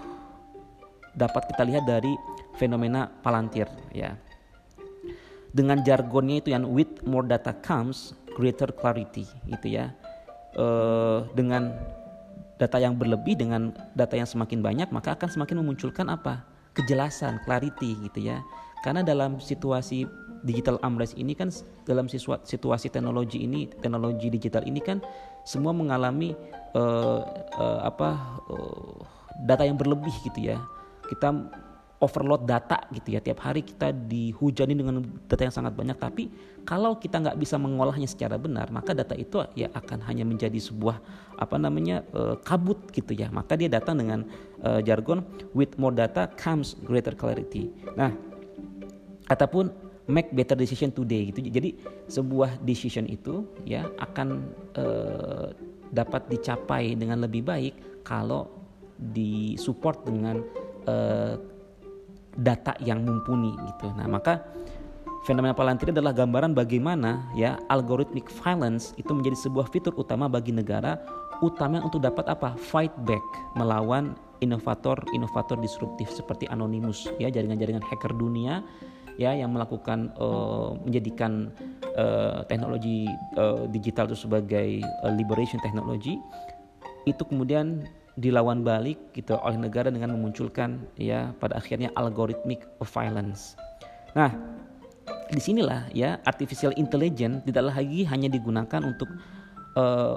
dapat 1.16 1.50
kita 1.50 1.62
lihat 1.66 1.84
dari 1.88 2.14
fenomena 2.54 3.10
Palantir 3.24 3.66
ya. 3.90 4.14
Dengan 5.56 5.80
jargonnya 5.80 6.44
itu 6.44 6.52
yang 6.52 6.68
with 6.68 7.00
more 7.08 7.24
data 7.24 7.56
comes 7.64 8.12
greater 8.36 8.68
clarity 8.70 9.24
gitu 9.48 9.80
ya. 9.80 9.90
Uh, 10.56 11.24
dengan 11.36 11.72
data 12.56 12.80
yang 12.80 12.96
berlebih 12.96 13.36
dengan 13.36 13.72
data 13.92 14.16
yang 14.16 14.24
semakin 14.24 14.64
banyak 14.64 14.88
maka 14.88 15.16
akan 15.16 15.28
semakin 15.28 15.64
memunculkan 15.64 16.06
apa? 16.12 16.44
Kejelasan 16.76 17.40
clarity 17.48 17.96
gitu 18.04 18.28
ya 18.28 18.44
karena 18.84 19.04
dalam 19.04 19.38
situasi 19.40 20.04
digital 20.46 20.78
amres 20.86 21.16
ini 21.18 21.34
kan 21.34 21.50
dalam 21.82 22.06
situasi 22.10 22.86
teknologi 22.92 23.42
ini 23.42 23.66
teknologi 23.66 24.30
digital 24.30 24.62
ini 24.62 24.78
kan 24.78 25.02
semua 25.46 25.70
mengalami 25.70 26.34
uh, 26.74 27.22
uh, 27.58 27.80
apa 27.86 28.40
uh, 28.50 28.98
data 29.46 29.62
yang 29.62 29.78
berlebih 29.78 30.12
gitu 30.26 30.54
ya. 30.54 30.58
Kita 31.06 31.30
overload 32.02 32.44
data 32.44 32.82
gitu 32.92 33.14
ya. 33.14 33.20
Tiap 33.22 33.38
hari 33.40 33.62
kita 33.62 33.94
dihujani 33.94 34.74
dengan 34.74 35.06
data 35.30 35.42
yang 35.46 35.54
sangat 35.54 35.72
banyak. 35.78 35.96
Tapi 35.96 36.24
kalau 36.66 36.98
kita 36.98 37.22
nggak 37.22 37.38
bisa 37.38 37.56
mengolahnya 37.56 38.10
secara 38.10 38.36
benar 38.36 38.68
maka 38.74 38.90
data 38.90 39.14
itu 39.14 39.38
ya 39.54 39.70
akan 39.70 40.02
hanya 40.04 40.26
menjadi 40.26 40.58
sebuah 40.58 40.98
apa 41.38 41.56
namanya 41.56 42.02
uh, 42.10 42.36
kabut 42.42 42.90
gitu 42.90 43.14
ya. 43.14 43.30
Maka 43.30 43.54
dia 43.54 43.70
datang 43.70 44.02
dengan 44.02 44.26
uh, 44.66 44.82
jargon 44.82 45.22
with 45.54 45.78
more 45.78 45.94
data 45.94 46.26
comes 46.34 46.74
greater 46.82 47.14
clarity. 47.14 47.70
Nah 47.94 48.25
ataupun 49.26 49.70
make 50.06 50.30
better 50.30 50.54
decision 50.54 50.94
today 50.94 51.30
gitu. 51.34 51.42
Jadi 51.42 51.78
sebuah 52.06 52.62
decision 52.62 53.10
itu 53.10 53.42
ya 53.66 53.90
akan 53.98 54.28
uh, 54.78 55.50
dapat 55.90 56.30
dicapai 56.30 56.94
dengan 56.94 57.26
lebih 57.26 57.42
baik 57.46 58.02
kalau 58.06 58.46
disupport 58.96 59.98
dengan 60.06 60.36
uh, 60.86 61.34
data 62.36 62.76
yang 62.84 63.02
mumpuni 63.02 63.52
gitu. 63.66 63.90
Nah, 63.96 64.06
maka 64.06 64.44
fenomena 65.26 65.56
Palantir 65.56 65.90
adalah 65.90 66.14
gambaran 66.14 66.54
bagaimana 66.54 67.26
ya 67.34 67.58
algorithmic 67.66 68.30
violence 68.30 68.94
itu 68.94 69.10
menjadi 69.10 69.36
sebuah 69.48 69.66
fitur 69.74 69.96
utama 69.98 70.30
bagi 70.30 70.54
negara 70.54 71.02
utama 71.42 71.82
untuk 71.82 72.00
dapat 72.00 72.24
apa? 72.30 72.54
fight 72.56 72.92
back 73.04 73.24
melawan 73.58 74.14
inovator-inovator 74.40 75.56
disruptif 75.60 76.12
seperti 76.12 76.44
Anonymous 76.52 77.08
ya 77.16 77.32
jaringan-jaringan 77.32 77.84
hacker 77.84 78.12
dunia 78.12 78.60
ya 79.16 79.32
yang 79.32 79.52
melakukan 79.52 80.12
uh, 80.20 80.76
menjadikan 80.84 81.52
uh, 81.96 82.44
teknologi 82.48 83.08
uh, 83.36 83.64
digital 83.72 84.08
itu 84.12 84.28
sebagai 84.28 84.84
uh, 85.04 85.12
liberation 85.12 85.60
technology 85.64 86.20
itu 87.08 87.22
kemudian 87.24 87.84
dilawan 88.16 88.64
balik 88.64 88.96
gitu 89.12 89.36
oleh 89.36 89.60
negara 89.60 89.92
dengan 89.92 90.16
memunculkan 90.16 90.80
ya 90.96 91.36
pada 91.36 91.60
akhirnya 91.60 91.92
algorithmic 91.96 92.64
violence. 92.80 93.56
Nah, 94.16 94.32
di 95.28 95.40
sinilah 95.40 95.92
ya 95.92 96.16
artificial 96.24 96.72
intelligence 96.80 97.44
tidak 97.44 97.76
lagi 97.76 98.08
hanya 98.08 98.32
digunakan 98.32 98.80
untuk 98.80 99.08
uh, 99.76 100.16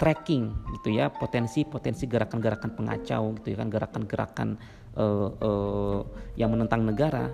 tracking 0.00 0.52
gitu 0.80 0.96
ya 0.96 1.12
potensi-potensi 1.12 2.08
gerakan-gerakan 2.08 2.72
pengacau 2.72 3.36
gitu 3.40 3.52
ya 3.52 3.56
kan 3.60 3.68
gerakan-gerakan 3.68 4.48
uh, 4.96 5.28
uh, 5.40 6.00
yang 6.40 6.52
menentang 6.56 6.88
negara 6.88 7.28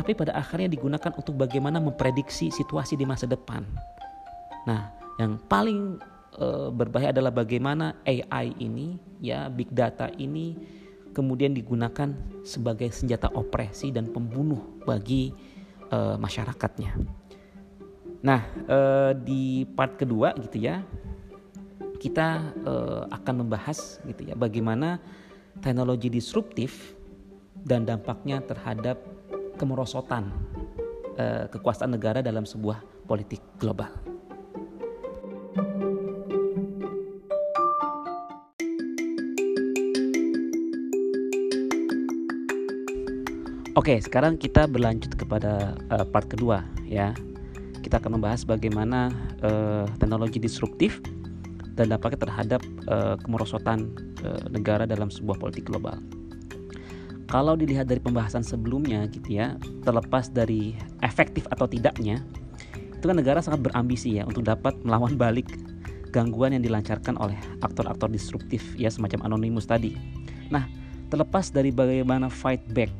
tapi 0.00 0.16
pada 0.16 0.32
akhirnya 0.32 0.72
digunakan 0.72 1.12
untuk 1.12 1.36
bagaimana 1.36 1.76
memprediksi 1.76 2.48
situasi 2.48 2.96
di 2.96 3.04
masa 3.04 3.28
depan. 3.28 3.68
Nah, 4.64 4.88
yang 5.20 5.36
paling 5.44 6.00
e, 6.40 6.72
berbahaya 6.72 7.12
adalah 7.12 7.28
bagaimana 7.28 8.00
AI 8.08 8.56
ini, 8.56 8.96
ya 9.20 9.52
big 9.52 9.68
data 9.68 10.08
ini 10.16 10.56
kemudian 11.12 11.52
digunakan 11.52 12.16
sebagai 12.48 12.88
senjata 12.88 13.28
opresi 13.36 13.92
dan 13.92 14.08
pembunuh 14.08 14.80
bagi 14.88 15.36
e, 15.92 15.98
masyarakatnya. 16.16 16.96
Nah, 18.24 18.40
e, 18.64 18.78
di 19.20 19.68
part 19.68 20.00
kedua 20.00 20.32
gitu 20.40 20.64
ya, 20.64 20.80
kita 22.00 22.56
e, 22.56 22.72
akan 23.12 23.44
membahas 23.44 24.00
gitu 24.08 24.32
ya 24.32 24.32
bagaimana 24.32 24.96
teknologi 25.60 26.08
disruptif 26.08 26.96
dan 27.68 27.84
dampaknya 27.84 28.40
terhadap 28.40 29.19
kemerosotan 29.60 30.32
uh, 31.20 31.44
kekuasaan 31.52 31.92
negara 31.92 32.24
dalam 32.24 32.48
sebuah 32.48 32.80
politik 33.04 33.44
global. 33.60 33.92
Oke, 43.76 43.96
sekarang 44.00 44.40
kita 44.40 44.64
berlanjut 44.68 45.16
kepada 45.16 45.76
uh, 45.92 46.04
part 46.08 46.24
kedua 46.28 46.64
ya. 46.88 47.12
Kita 47.80 47.96
akan 47.96 48.20
membahas 48.20 48.44
bagaimana 48.44 49.08
uh, 49.40 49.88
teknologi 49.96 50.36
disruptif 50.36 51.00
dan 51.76 51.88
dampaknya 51.88 52.28
terhadap 52.28 52.60
uh, 52.92 53.16
kemerosotan 53.24 53.88
uh, 54.20 54.44
negara 54.52 54.84
dalam 54.84 55.08
sebuah 55.08 55.40
politik 55.40 55.64
global 55.64 55.96
kalau 57.30 57.54
dilihat 57.54 57.86
dari 57.86 58.02
pembahasan 58.02 58.42
sebelumnya 58.42 59.06
gitu 59.06 59.38
ya, 59.38 59.54
terlepas 59.86 60.34
dari 60.34 60.74
efektif 61.06 61.46
atau 61.46 61.70
tidaknya, 61.70 62.18
itu 62.74 63.06
kan 63.06 63.14
negara 63.14 63.38
sangat 63.38 63.70
berambisi 63.70 64.18
ya 64.18 64.26
untuk 64.26 64.42
dapat 64.42 64.74
melawan 64.82 65.14
balik 65.14 65.46
gangguan 66.10 66.58
yang 66.58 66.66
dilancarkan 66.66 67.14
oleh 67.22 67.38
aktor-aktor 67.62 68.10
disruptif 68.10 68.74
ya 68.74 68.90
semacam 68.90 69.30
anonimus 69.30 69.70
tadi. 69.70 69.94
Nah, 70.50 70.66
terlepas 71.06 71.54
dari 71.54 71.70
bagaimana 71.70 72.26
fight 72.26 72.66
back 72.74 72.90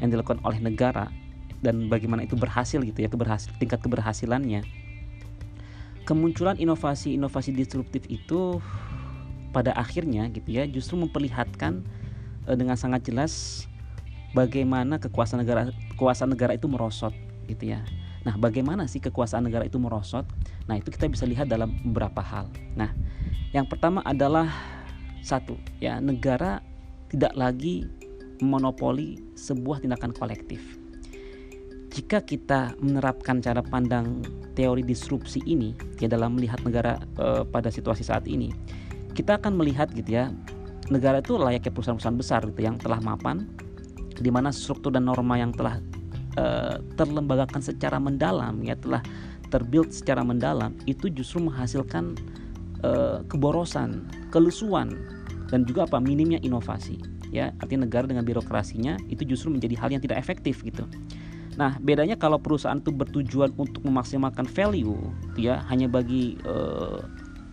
yang 0.00 0.08
dilakukan 0.08 0.40
oleh 0.40 0.56
negara 0.64 1.12
dan 1.60 1.92
bagaimana 1.92 2.24
itu 2.24 2.40
berhasil 2.40 2.80
gitu 2.80 2.96
ya, 2.96 3.12
keberhasil, 3.12 3.52
tingkat 3.60 3.84
keberhasilannya. 3.84 4.64
Kemunculan 6.08 6.56
inovasi-inovasi 6.56 7.52
disruptif 7.52 8.08
itu 8.08 8.56
pada 9.52 9.76
akhirnya 9.76 10.32
gitu 10.32 10.48
ya 10.48 10.64
justru 10.64 10.96
memperlihatkan 10.96 11.84
uh, 12.46 12.56
dengan 12.56 12.76
sangat 12.78 13.04
jelas 13.08 13.64
bagaimana 14.32 15.02
kekuasaan 15.02 15.42
negara 15.42 15.72
kekuasaan 15.94 16.30
negara 16.32 16.54
itu 16.54 16.70
merosot 16.70 17.12
gitu 17.50 17.74
ya. 17.74 17.82
Nah, 18.20 18.36
bagaimana 18.36 18.84
sih 18.84 19.00
kekuasaan 19.00 19.48
negara 19.48 19.64
itu 19.64 19.80
merosot? 19.80 20.28
Nah, 20.68 20.76
itu 20.76 20.92
kita 20.92 21.08
bisa 21.08 21.24
lihat 21.24 21.48
dalam 21.48 21.72
beberapa 21.88 22.20
hal. 22.20 22.52
Nah, 22.76 22.92
yang 23.56 23.64
pertama 23.64 24.04
adalah 24.04 24.46
satu, 25.24 25.56
ya, 25.80 25.98
negara 26.04 26.60
tidak 27.08 27.32
lagi 27.32 27.88
monopoli 28.44 29.20
sebuah 29.36 29.80
tindakan 29.84 30.12
kolektif. 30.12 30.60
Jika 31.90 32.22
kita 32.22 32.78
menerapkan 32.78 33.42
cara 33.42 33.64
pandang 33.66 34.22
teori 34.54 34.86
disrupsi 34.86 35.42
ini 35.42 35.74
ya 35.98 36.06
dalam 36.06 36.38
melihat 36.38 36.62
negara 36.62 37.02
e, 37.18 37.42
pada 37.50 37.66
situasi 37.66 38.06
saat 38.06 38.30
ini, 38.30 38.54
kita 39.12 39.42
akan 39.42 39.58
melihat 39.58 39.90
gitu 39.90 40.22
ya 40.22 40.30
negara 40.90 41.22
itu 41.22 41.38
layaknya 41.38 41.70
perusahaan-perusahaan 41.70 42.18
besar 42.18 42.40
gitu 42.50 42.60
yang 42.60 42.76
telah 42.76 42.98
mapan 43.00 43.46
di 44.20 44.28
mana 44.28 44.52
struktur 44.52 44.92
dan 44.92 45.08
norma 45.08 45.40
yang 45.40 45.54
telah 45.54 45.80
uh, 46.36 46.76
terlembagakan 46.98 47.62
secara 47.64 47.96
mendalam 47.96 48.60
ya 48.60 48.76
telah 48.76 49.00
terbuild 49.48 49.90
secara 49.90 50.20
mendalam 50.20 50.76
itu 50.84 51.08
justru 51.10 51.42
menghasilkan 51.42 52.14
uh, 52.84 53.24
keborosan, 53.26 54.06
kelusuan 54.28 54.94
dan 55.48 55.66
juga 55.66 55.88
apa 55.88 55.98
minimnya 55.98 56.38
inovasi 56.42 57.00
ya 57.30 57.54
artinya 57.62 57.86
negara 57.86 58.10
dengan 58.10 58.26
birokrasinya 58.26 58.98
itu 59.06 59.22
justru 59.22 59.54
menjadi 59.54 59.78
hal 59.78 59.88
yang 59.94 60.02
tidak 60.02 60.18
efektif 60.18 60.62
gitu. 60.66 60.84
Nah 61.58 61.78
bedanya 61.82 62.18
kalau 62.18 62.38
perusahaan 62.38 62.78
itu 62.78 62.90
bertujuan 62.90 63.54
untuk 63.54 63.82
memaksimalkan 63.86 64.46
value 64.46 64.98
ya 65.38 65.62
hanya 65.70 65.86
bagi 65.86 66.38
uh, 66.46 67.02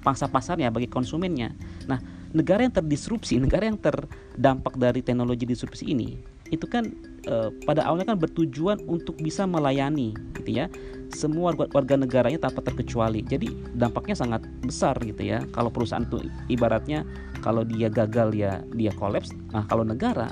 pangsa 0.01 0.25
pasarnya 0.29 0.73
bagi 0.73 0.89
konsumennya. 0.89 1.53
Nah 1.85 2.01
negara 2.35 2.63
yang 2.63 2.73
terdisrupsi, 2.73 3.39
negara 3.39 3.67
yang 3.67 3.79
terdampak 3.79 4.75
dari 4.75 4.99
teknologi 5.03 5.47
disrupsi 5.47 5.91
ini, 5.91 6.19
itu 6.51 6.65
kan 6.67 6.87
uh, 7.27 7.51
pada 7.67 7.83
awalnya 7.87 8.15
kan 8.15 8.19
bertujuan 8.19 8.79
untuk 8.87 9.19
bisa 9.19 9.43
melayani 9.43 10.15
gitu 10.35 10.63
ya 10.63 10.71
semua 11.11 11.55
warga 11.55 11.95
negaranya 11.95 12.39
tanpa 12.49 12.59
terkecuali. 12.63 13.23
Jadi 13.23 13.47
dampaknya 13.75 14.15
sangat 14.19 14.43
besar 14.63 14.99
gitu 14.99 15.23
ya. 15.23 15.39
Kalau 15.55 15.71
perusahaan 15.71 16.03
itu 16.03 16.27
ibaratnya 16.51 17.07
kalau 17.39 17.63
dia 17.63 17.87
gagal 17.87 18.35
ya 18.35 18.59
dia 18.75 18.91
kolaps. 18.95 19.31
Nah, 19.55 19.63
kalau 19.71 19.87
negara 19.87 20.31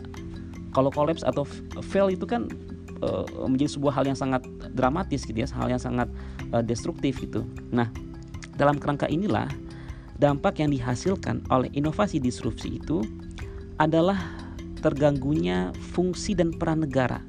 kalau 0.75 0.91
kolaps 0.91 1.23
atau 1.23 1.47
fail 1.79 2.11
itu 2.11 2.27
kan 2.27 2.51
uh, 2.99 3.23
menjadi 3.47 3.79
sebuah 3.79 3.93
hal 3.95 4.05
yang 4.11 4.19
sangat 4.19 4.43
dramatis 4.75 5.23
gitu 5.23 5.39
ya, 5.39 5.47
hal 5.55 5.71
yang 5.71 5.79
sangat 5.79 6.11
uh, 6.51 6.59
destruktif 6.59 7.23
gitu. 7.23 7.47
Nah, 7.71 7.87
dalam 8.59 8.75
kerangka 8.75 9.07
inilah 9.07 9.47
dampak 10.15 10.63
yang 10.63 10.71
dihasilkan 10.71 11.43
oleh 11.51 11.67
inovasi 11.75 12.23
disrupsi 12.23 12.79
itu 12.79 13.03
adalah 13.75 14.17
terganggunya 14.79 15.75
fungsi 15.91 16.37
dan 16.37 16.55
peran 16.55 16.85
negara 16.87 17.19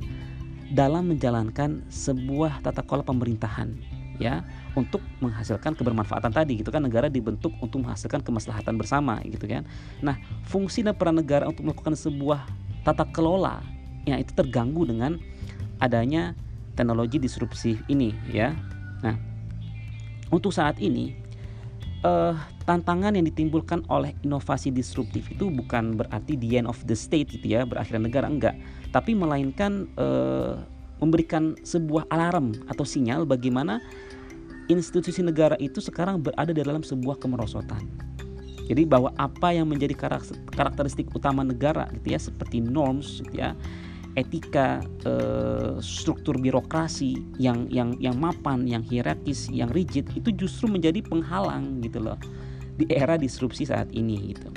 dalam 0.74 1.10
menjalankan 1.10 1.82
sebuah 1.90 2.62
tata 2.62 2.82
kelola 2.82 3.06
pemerintahan 3.06 3.74
ya 4.16 4.42
untuk 4.76 5.00
menghasilkan 5.20 5.76
kebermanfaatan 5.76 6.32
tadi 6.32 6.60
gitu 6.60 6.72
kan 6.72 6.84
negara 6.84 7.08
dibentuk 7.08 7.52
untuk 7.60 7.84
menghasilkan 7.84 8.24
kemaslahatan 8.24 8.76
bersama 8.76 9.20
gitu 9.28 9.44
kan. 9.48 9.64
Nah 10.00 10.16
fungsi 10.44 10.84
dan 10.84 10.96
peran 10.96 11.20
negara 11.20 11.48
untuk 11.48 11.68
melakukan 11.68 11.96
sebuah 11.96 12.44
tata 12.84 13.04
kelola 13.12 13.60
ya 14.08 14.16
itu 14.20 14.32
terganggu 14.32 14.88
dengan 14.88 15.18
adanya 15.80 16.32
teknologi 16.76 17.20
disrupsi 17.20 17.76
ini 17.88 18.12
ya. 18.30 18.52
Nah 19.04 19.16
untuk 20.32 20.50
saat 20.50 20.80
ini 20.80 21.25
eh, 22.04 22.34
tantangan 22.66 23.14
yang 23.14 23.24
ditimbulkan 23.24 23.86
oleh 23.88 24.12
inovasi 24.26 24.74
disruptif 24.74 25.30
itu 25.30 25.48
bukan 25.48 25.96
berarti 25.96 26.34
the 26.36 26.58
end 26.58 26.68
of 26.68 26.76
the 26.84 26.98
state 26.98 27.30
gitu 27.30 27.56
ya 27.56 27.62
berakhir 27.62 27.96
negara 28.02 28.26
enggak 28.26 28.58
tapi 28.96 29.12
melainkan 29.12 29.84
uh, 30.00 30.56
memberikan 31.00 31.52
sebuah 31.60 32.08
alarm 32.08 32.56
atau 32.72 32.84
sinyal 32.88 33.28
bagaimana 33.28 33.84
institusi 34.72 35.20
negara 35.20 35.54
itu 35.60 35.78
sekarang 35.84 36.24
berada 36.24 36.50
di 36.50 36.62
dalam 36.64 36.82
sebuah 36.82 37.20
kemerosotan. 37.20 37.84
Jadi 38.66 38.82
bahwa 38.82 39.14
apa 39.14 39.54
yang 39.54 39.70
menjadi 39.70 39.94
karakteristik 40.50 41.06
utama 41.14 41.46
negara 41.46 41.86
gitu 41.94 42.10
ya 42.10 42.18
seperti 42.18 42.58
norms 42.58 43.22
gitu 43.22 43.38
ya, 43.38 43.54
etika, 44.16 44.80
eh, 45.04 45.76
struktur 45.84 46.40
birokrasi 46.40 47.36
yang 47.36 47.68
yang 47.68 47.94
yang 48.00 48.16
mapan, 48.16 48.64
yang 48.64 48.80
hierarkis, 48.80 49.52
yang 49.52 49.68
rigid 49.70 50.08
itu 50.16 50.32
justru 50.32 50.72
menjadi 50.72 51.04
penghalang 51.04 51.84
gitu 51.84 52.00
loh 52.00 52.16
di 52.76 52.88
era 52.88 53.20
disrupsi 53.20 53.68
saat 53.68 53.92
ini 53.92 54.32
gitu. 54.32 54.48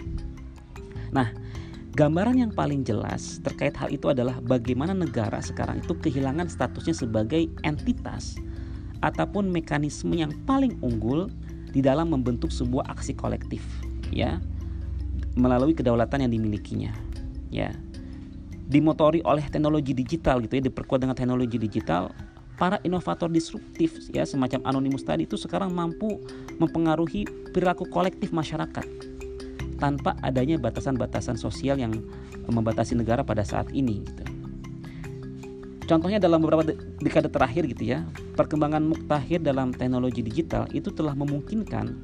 Nah, 1.11 1.31
Gambaran 1.99 2.39
yang 2.39 2.53
paling 2.55 2.87
jelas 2.87 3.43
terkait 3.43 3.75
hal 3.75 3.91
itu 3.91 4.07
adalah 4.07 4.39
bagaimana 4.39 4.95
negara 4.95 5.41
sekarang 5.43 5.83
itu 5.83 5.97
kehilangan 5.99 6.47
statusnya 6.47 6.95
sebagai 6.95 7.51
entitas 7.67 8.39
ataupun 9.01 9.51
mekanisme 9.51 10.15
yang 10.15 10.31
paling 10.47 10.79
unggul 10.79 11.27
di 11.75 11.83
dalam 11.83 12.15
membentuk 12.15 12.55
sebuah 12.55 12.87
aksi 12.93 13.17
kolektif 13.17 13.59
ya 14.15 14.39
melalui 15.35 15.75
kedaulatan 15.75 16.23
yang 16.23 16.31
dimilikinya 16.31 16.93
ya 17.51 17.73
dimotori 18.69 19.25
oleh 19.25 19.41
teknologi 19.49 19.97
digital 19.97 20.45
gitu 20.45 20.61
ya 20.61 20.63
diperkuat 20.69 21.01
dengan 21.01 21.17
teknologi 21.17 21.57
digital 21.57 22.13
para 22.55 22.77
inovator 22.85 23.25
disruptif 23.31 23.97
ya 24.13 24.23
semacam 24.29 24.61
anonimus 24.69 25.01
tadi 25.01 25.25
itu 25.25 25.35
sekarang 25.35 25.73
mampu 25.73 26.21
mempengaruhi 26.61 27.25
perilaku 27.49 27.89
kolektif 27.89 28.29
masyarakat 28.29 28.85
tanpa 29.81 30.13
adanya 30.21 30.59
batasan-batasan 30.61 31.39
sosial 31.39 31.81
yang 31.81 31.95
membatasi 32.45 32.93
negara 32.93 33.23
pada 33.23 33.41
saat 33.41 33.71
ini 33.71 34.05
gitu. 34.05 34.23
Contohnya 35.89 36.21
dalam 36.21 36.45
beberapa 36.45 36.69
dekade 37.01 37.33
terakhir 37.33 37.65
gitu 37.65 37.97
ya, 37.97 38.05
perkembangan 38.37 38.85
muktahir 38.85 39.41
dalam 39.41 39.73
teknologi 39.73 40.21
digital 40.21 40.69
itu 40.69 40.93
telah 40.93 41.17
memungkinkan 41.17 41.97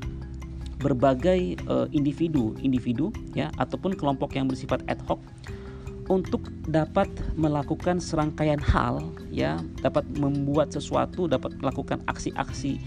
berbagai 0.81 1.61
uh, 1.69 1.85
individu, 1.93 2.57
individu 2.65 3.13
ya 3.37 3.53
ataupun 3.61 3.93
kelompok 3.93 4.33
yang 4.33 4.49
bersifat 4.49 4.81
ad 4.89 4.97
hoc 5.05 5.21
untuk 6.05 6.49
dapat 6.69 7.09
melakukan 7.33 7.97
serangkaian 7.97 8.61
hal 8.61 9.01
ya, 9.33 9.57
dapat 9.81 10.05
membuat 10.17 10.69
sesuatu, 10.69 11.25
dapat 11.25 11.57
melakukan 11.57 12.01
aksi-aksi 12.05 12.79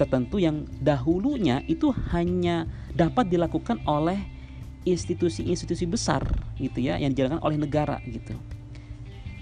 tertentu 0.00 0.40
yang 0.40 0.64
dahulunya 0.80 1.60
itu 1.68 1.92
hanya 2.10 2.64
dapat 2.96 3.28
dilakukan 3.28 3.78
oleh 3.84 4.18
institusi-institusi 4.82 5.86
besar 5.86 6.26
gitu 6.58 6.82
ya 6.82 6.98
yang 6.98 7.14
dijalankan 7.14 7.44
oleh 7.44 7.60
negara 7.60 8.02
gitu. 8.08 8.34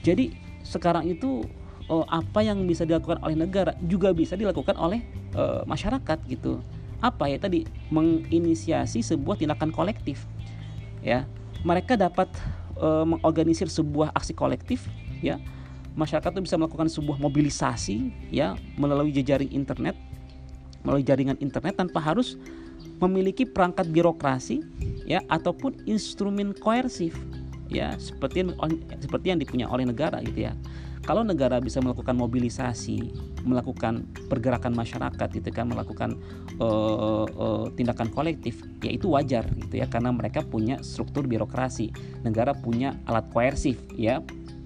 Jadi 0.04 0.36
sekarang 0.60 1.08
itu 1.08 1.46
oh, 1.88 2.04
apa 2.08 2.44
yang 2.44 2.66
bisa 2.68 2.84
dilakukan 2.84 3.22
oleh 3.24 3.36
negara 3.38 3.72
juga 3.84 4.12
bisa 4.12 4.36
dilakukan 4.36 4.76
oleh 4.76 5.00
uh, 5.32 5.64
masyarakat 5.64 6.18
gitu. 6.28 6.60
Apa 7.00 7.32
ya 7.32 7.40
tadi 7.40 7.64
menginisiasi 7.88 9.00
sebuah 9.00 9.40
tindakan 9.40 9.72
kolektif. 9.72 10.28
Ya, 11.00 11.24
mereka 11.64 11.96
dapat 11.96 12.28
uh, 12.80 13.04
mengorganisir 13.06 13.68
sebuah 13.68 14.10
aksi 14.16 14.32
kolektif 14.34 14.88
ya. 15.20 15.38
Masyarakat 15.94 16.38
itu 16.38 16.42
bisa 16.46 16.56
melakukan 16.56 16.86
sebuah 16.86 17.18
mobilisasi 17.18 18.30
ya 18.30 18.54
melalui 18.78 19.10
jejaring 19.10 19.50
internet, 19.52 19.98
melalui 20.86 21.04
jaringan 21.04 21.36
internet 21.42 21.76
tanpa 21.76 21.98
harus 22.00 22.40
memiliki 23.00 23.44
perangkat 23.48 23.90
birokrasi 23.90 24.64
ya 25.08 25.24
ataupun 25.28 25.82
instrumen 25.88 26.52
koersif 26.56 27.16
ya 27.72 27.96
seperti 27.96 28.44
yang, 28.44 28.50
seperti 29.00 29.26
yang 29.32 29.38
dipunya 29.40 29.66
oleh 29.66 29.84
negara 29.88 30.20
gitu 30.22 30.46
ya. 30.50 30.54
Kalau 31.00 31.24
negara 31.24 31.58
bisa 31.58 31.80
melakukan 31.80 32.12
mobilisasi, 32.12 33.12
melakukan 33.48 34.04
pergerakan 34.28 34.76
masyarakat 34.76 35.28
gitu 35.32 35.50
kan, 35.50 35.72
melakukan 35.72 36.20
uh, 36.60 37.24
uh, 37.24 37.66
tindakan 37.72 38.12
kolektif, 38.12 38.60
ya 38.84 38.92
itu 38.92 39.08
wajar 39.10 39.48
gitu 39.56 39.80
ya 39.80 39.88
karena 39.88 40.12
mereka 40.12 40.44
punya 40.44 40.78
struktur 40.84 41.24
birokrasi. 41.24 41.90
Negara 42.22 42.52
punya 42.52 43.00
alat 43.08 43.26
koersif 43.32 43.80
ya. 43.96 44.20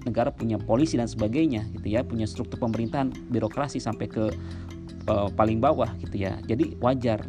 Negara 0.04 0.28
punya 0.28 0.60
polisi 0.60 1.00
dan 1.00 1.08
sebagainya 1.08 1.64
gitu 1.80 1.96
ya, 1.96 2.04
punya 2.04 2.28
struktur 2.28 2.60
pemerintahan 2.60 3.08
birokrasi 3.32 3.80
sampai 3.80 4.04
ke 4.04 4.28
uh, 5.08 5.32
paling 5.32 5.64
bawah 5.64 5.88
gitu 6.02 6.28
ya. 6.28 6.36
Jadi 6.44 6.76
wajar 6.82 7.24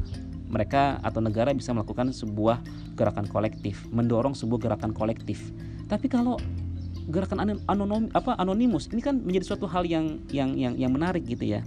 mereka 0.50 1.00
atau 1.02 1.24
negara 1.24 1.56
bisa 1.56 1.72
melakukan 1.72 2.12
sebuah 2.12 2.60
gerakan 3.00 3.28
kolektif, 3.32 3.86
mendorong 3.96 4.36
sebuah 4.36 4.60
gerakan 4.70 4.92
kolektif. 4.92 5.56
Tapi 5.86 6.10
kalau 6.10 6.36
gerakan 7.10 7.62
anonim 7.70 8.10
apa 8.18 8.34
anonimus 8.42 8.90
ini 8.90 9.02
kan 9.02 9.22
menjadi 9.22 9.54
suatu 9.54 9.70
hal 9.70 9.86
yang 9.86 10.22
yang 10.34 10.58
yang 10.58 10.74
yang 10.78 10.92
menarik 10.94 11.26
gitu 11.26 11.46
ya. 11.46 11.62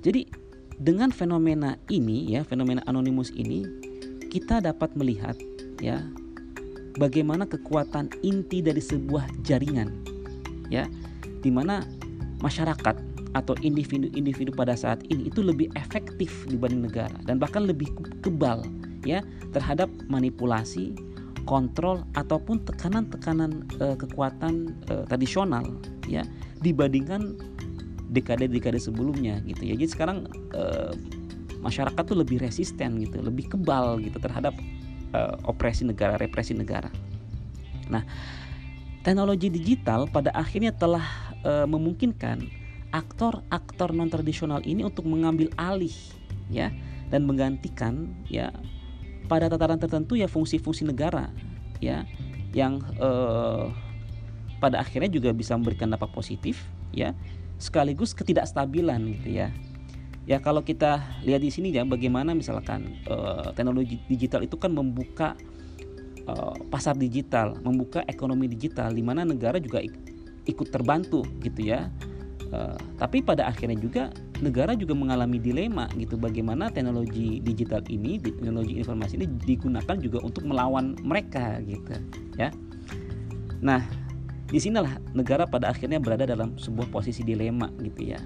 Jadi 0.00 0.32
dengan 0.80 1.12
fenomena 1.12 1.76
ini 1.92 2.32
ya, 2.32 2.40
fenomena 2.40 2.80
anonimus 2.88 3.28
ini 3.36 3.68
kita 4.32 4.64
dapat 4.64 4.96
melihat 4.96 5.36
ya 5.84 6.00
bagaimana 6.96 7.44
kekuatan 7.44 8.08
inti 8.24 8.64
dari 8.64 8.80
sebuah 8.80 9.28
jaringan 9.44 9.92
ya 10.72 10.88
di 11.44 11.50
mana 11.52 11.84
masyarakat 12.40 12.96
atau 13.30 13.54
individu-individu 13.62 14.50
pada 14.50 14.74
saat 14.74 15.06
ini 15.06 15.30
itu 15.30 15.44
lebih 15.44 15.70
efektif 15.78 16.30
dibanding 16.50 16.82
negara 16.86 17.14
dan 17.28 17.38
bahkan 17.38 17.62
lebih 17.62 17.86
kebal 18.24 18.64
ya 19.06 19.24
terhadap 19.54 19.88
manipulasi, 20.10 20.92
kontrol 21.50 22.06
ataupun 22.14 22.62
tekanan-tekanan 22.62 23.66
e, 23.82 23.86
kekuatan 23.98 24.70
e, 24.86 24.94
tradisional 25.10 25.66
ya 26.06 26.22
dibandingkan 26.62 27.34
dekade-dekade 28.14 28.78
sebelumnya 28.78 29.42
gitu 29.42 29.66
ya. 29.66 29.74
Jadi 29.74 29.90
sekarang 29.90 30.30
e, 30.54 30.62
masyarakat 31.58 32.02
tuh 32.06 32.14
lebih 32.14 32.38
resisten 32.38 33.02
gitu, 33.02 33.18
lebih 33.18 33.50
kebal 33.50 33.98
gitu 33.98 34.22
terhadap 34.22 34.54
e, 35.10 35.20
opresi 35.42 35.82
negara, 35.82 36.14
represi 36.14 36.54
negara. 36.54 36.88
Nah, 37.90 38.06
teknologi 39.02 39.50
digital 39.50 40.06
pada 40.06 40.30
akhirnya 40.30 40.70
telah 40.70 41.34
e, 41.42 41.66
memungkinkan 41.66 42.46
aktor-aktor 42.94 43.90
non 43.90 44.10
tradisional 44.10 44.62
ini 44.62 44.86
untuk 44.86 45.06
mengambil 45.06 45.50
alih 45.58 45.94
ya 46.50 46.70
dan 47.10 47.26
menggantikan 47.26 48.10
ya 48.26 48.50
pada 49.30 49.46
tataran 49.46 49.78
tertentu 49.78 50.18
ya 50.18 50.26
fungsi-fungsi 50.26 50.82
negara 50.82 51.30
ya 51.78 52.02
yang 52.50 52.82
eh, 52.98 53.70
pada 54.58 54.82
akhirnya 54.82 55.06
juga 55.06 55.30
bisa 55.30 55.54
memberikan 55.54 55.86
dampak 55.86 56.10
positif 56.10 56.66
ya 56.90 57.14
sekaligus 57.62 58.10
ketidakstabilan 58.10 58.98
gitu 59.14 59.38
ya. 59.38 59.54
Ya 60.28 60.38
kalau 60.38 60.62
kita 60.62 61.00
lihat 61.24 61.42
di 61.42 61.50
sini 61.50 61.70
ya 61.70 61.86
bagaimana 61.86 62.34
misalkan 62.34 62.98
eh, 63.06 63.48
teknologi 63.54 64.02
digital 64.10 64.42
itu 64.42 64.58
kan 64.58 64.74
membuka 64.74 65.38
eh, 66.26 66.54
pasar 66.66 66.98
digital 66.98 67.54
membuka 67.62 68.02
ekonomi 68.10 68.50
digital 68.50 68.90
di 68.90 69.06
mana 69.06 69.22
negara 69.22 69.62
juga 69.62 69.78
ikut 70.44 70.68
terbantu 70.74 71.22
gitu 71.38 71.70
ya 71.70 71.86
Uh, 72.50 72.74
tapi 72.98 73.22
pada 73.22 73.46
akhirnya 73.46 73.78
juga 73.78 74.10
negara 74.42 74.74
juga 74.74 74.90
mengalami 74.90 75.38
dilema 75.38 75.86
gitu 75.94 76.18
bagaimana 76.18 76.66
teknologi 76.66 77.38
digital 77.46 77.78
ini 77.86 78.18
teknologi 78.18 78.74
informasi 78.74 79.22
ini 79.22 79.30
digunakan 79.46 79.94
juga 80.02 80.18
untuk 80.26 80.42
melawan 80.50 80.98
mereka 81.06 81.62
gitu 81.62 81.94
ya. 82.34 82.50
Nah 83.62 83.86
di 84.50 84.58
sinilah 84.58 84.98
negara 85.14 85.46
pada 85.46 85.70
akhirnya 85.70 86.02
berada 86.02 86.26
dalam 86.26 86.58
sebuah 86.58 86.90
posisi 86.90 87.22
dilema 87.22 87.70
gitu 87.86 88.18
ya. 88.18 88.20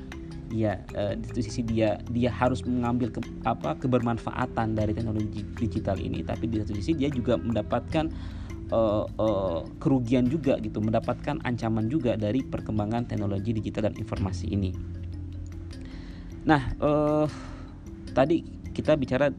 Ya 0.48 0.80
uh, 0.96 1.12
di 1.20 1.24
satu 1.28 1.40
sisi 1.44 1.60
dia 1.60 2.00
dia 2.08 2.32
harus 2.32 2.64
mengambil 2.64 3.12
ke, 3.12 3.20
apa 3.44 3.76
kebermanfaatan 3.76 4.72
dari 4.72 4.96
teknologi 4.96 5.44
digital 5.60 6.00
ini 6.00 6.24
tapi 6.24 6.48
di 6.48 6.64
satu 6.64 6.72
sisi 6.80 6.96
dia 6.96 7.12
juga 7.12 7.36
mendapatkan 7.36 8.08
uh, 8.72 9.04
uh, 9.18 9.60
kerugian 9.82 10.24
juga 10.30 10.56
gitu 10.62 10.80
mendapatkan 10.80 11.42
ancaman 11.44 11.90
juga 11.90 12.16
dari 12.16 12.40
perkembangan 12.46 13.04
teknologi 13.10 13.52
digital 13.52 13.90
dan 13.90 13.96
informasi 13.98 14.48
ini 14.48 14.70
nah 16.44 16.72
uh, 16.80 17.26
tadi 18.12 18.44
kita 18.72 18.96
bicara 18.96 19.32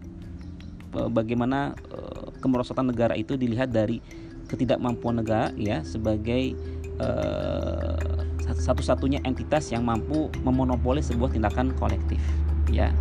uh, 0.98 1.10
bagaimana 1.10 1.74
uh, 1.94 2.30
kemerosotan 2.42 2.90
negara 2.90 3.14
itu 3.14 3.38
dilihat 3.38 3.70
dari 3.70 4.02
ketidakmampuan 4.46 5.22
negara 5.22 5.50
ya 5.58 5.82
sebagai 5.82 6.54
uh, 7.02 7.98
satu-satunya 8.46 9.26
entitas 9.26 9.74
yang 9.74 9.82
mampu 9.82 10.30
memonopoli 10.46 11.02
sebuah 11.02 11.34
tindakan 11.34 11.74
kolektif 11.82 12.22
ya. 12.70 12.94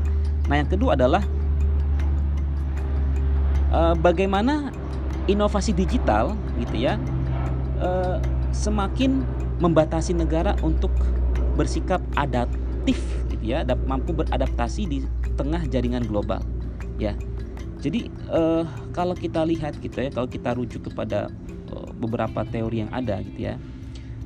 Nah, 0.48 0.56
yang 0.60 0.68
kedua 0.72 0.96
adalah 0.96 1.20
bagaimana 4.00 4.70
inovasi 5.24 5.72
digital 5.72 6.36
gitu 6.60 6.76
ya 6.84 7.00
uh, 7.80 8.20
semakin 8.52 9.24
membatasi 9.58 10.14
negara 10.14 10.54
untuk 10.60 10.90
bersikap 11.54 12.02
adaptif 12.18 12.98
gitu 13.30 13.54
ya, 13.54 13.62
mampu 13.86 14.10
beradaptasi 14.10 14.82
di 14.86 14.98
tengah 15.38 15.62
jaringan 15.70 16.02
global 16.06 16.42
ya. 16.98 17.14
Jadi 17.78 18.10
uh, 18.32 18.66
kalau 18.96 19.12
kita 19.14 19.44
lihat 19.46 19.78
gitu 19.78 20.06
ya, 20.06 20.10
kalau 20.10 20.26
kita 20.26 20.56
rujuk 20.56 20.90
kepada 20.90 21.30
uh, 21.70 21.90
beberapa 21.94 22.42
teori 22.46 22.82
yang 22.86 22.92
ada 22.92 23.20
gitu 23.22 23.52
ya, 23.52 23.54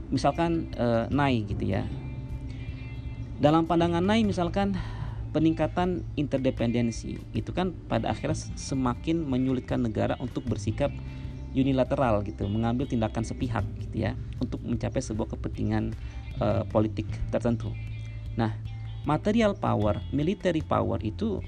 misalkan 0.09 0.73
Nai 1.13 1.45
gitu 1.45 1.65
ya. 1.69 1.85
Dalam 3.39 3.69
pandangan 3.69 4.03
Nai 4.03 4.25
misalkan 4.25 4.75
peningkatan 5.31 6.05
interdependensi 6.17 7.21
itu 7.37 7.51
kan 7.53 7.77
pada 7.87 8.13
akhirnya 8.13 8.39
semakin 8.57 9.21
menyulitkan 9.23 9.85
negara 9.85 10.17
untuk 10.19 10.45
bersikap 10.49 10.89
unilateral 11.53 12.21
gitu, 12.25 12.45
mengambil 12.47 12.85
tindakan 12.85 13.25
sepihak 13.25 13.65
gitu 13.81 14.09
ya 14.09 14.13
untuk 14.39 14.61
mencapai 14.63 15.01
sebuah 15.01 15.33
kepentingan 15.37 15.97
uh, 16.41 16.63
politik 16.69 17.09
tertentu. 17.33 17.73
Nah, 18.37 18.53
material 19.09 19.57
power, 19.57 20.01
military 20.13 20.61
power 20.61 21.01
itu 21.01 21.41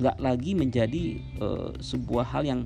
nggak 0.00 0.18
lagi 0.18 0.56
menjadi 0.56 1.20
uh, 1.38 1.70
sebuah 1.78 2.26
hal 2.32 2.42
yang 2.48 2.60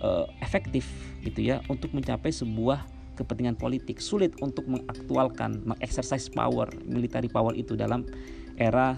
uh, 0.00 0.24
efektif 0.40 0.88
gitu 1.20 1.44
ya 1.44 1.60
untuk 1.68 1.92
mencapai 1.92 2.32
sebuah 2.32 2.86
kepentingan 3.18 3.58
politik 3.60 4.00
sulit 4.00 4.32
untuk 4.40 4.64
mengaktualkan 4.64 5.60
mengexercise 5.66 6.32
power 6.32 6.72
military 6.88 7.28
power 7.28 7.52
itu 7.52 7.76
dalam 7.76 8.08
era 8.56 8.96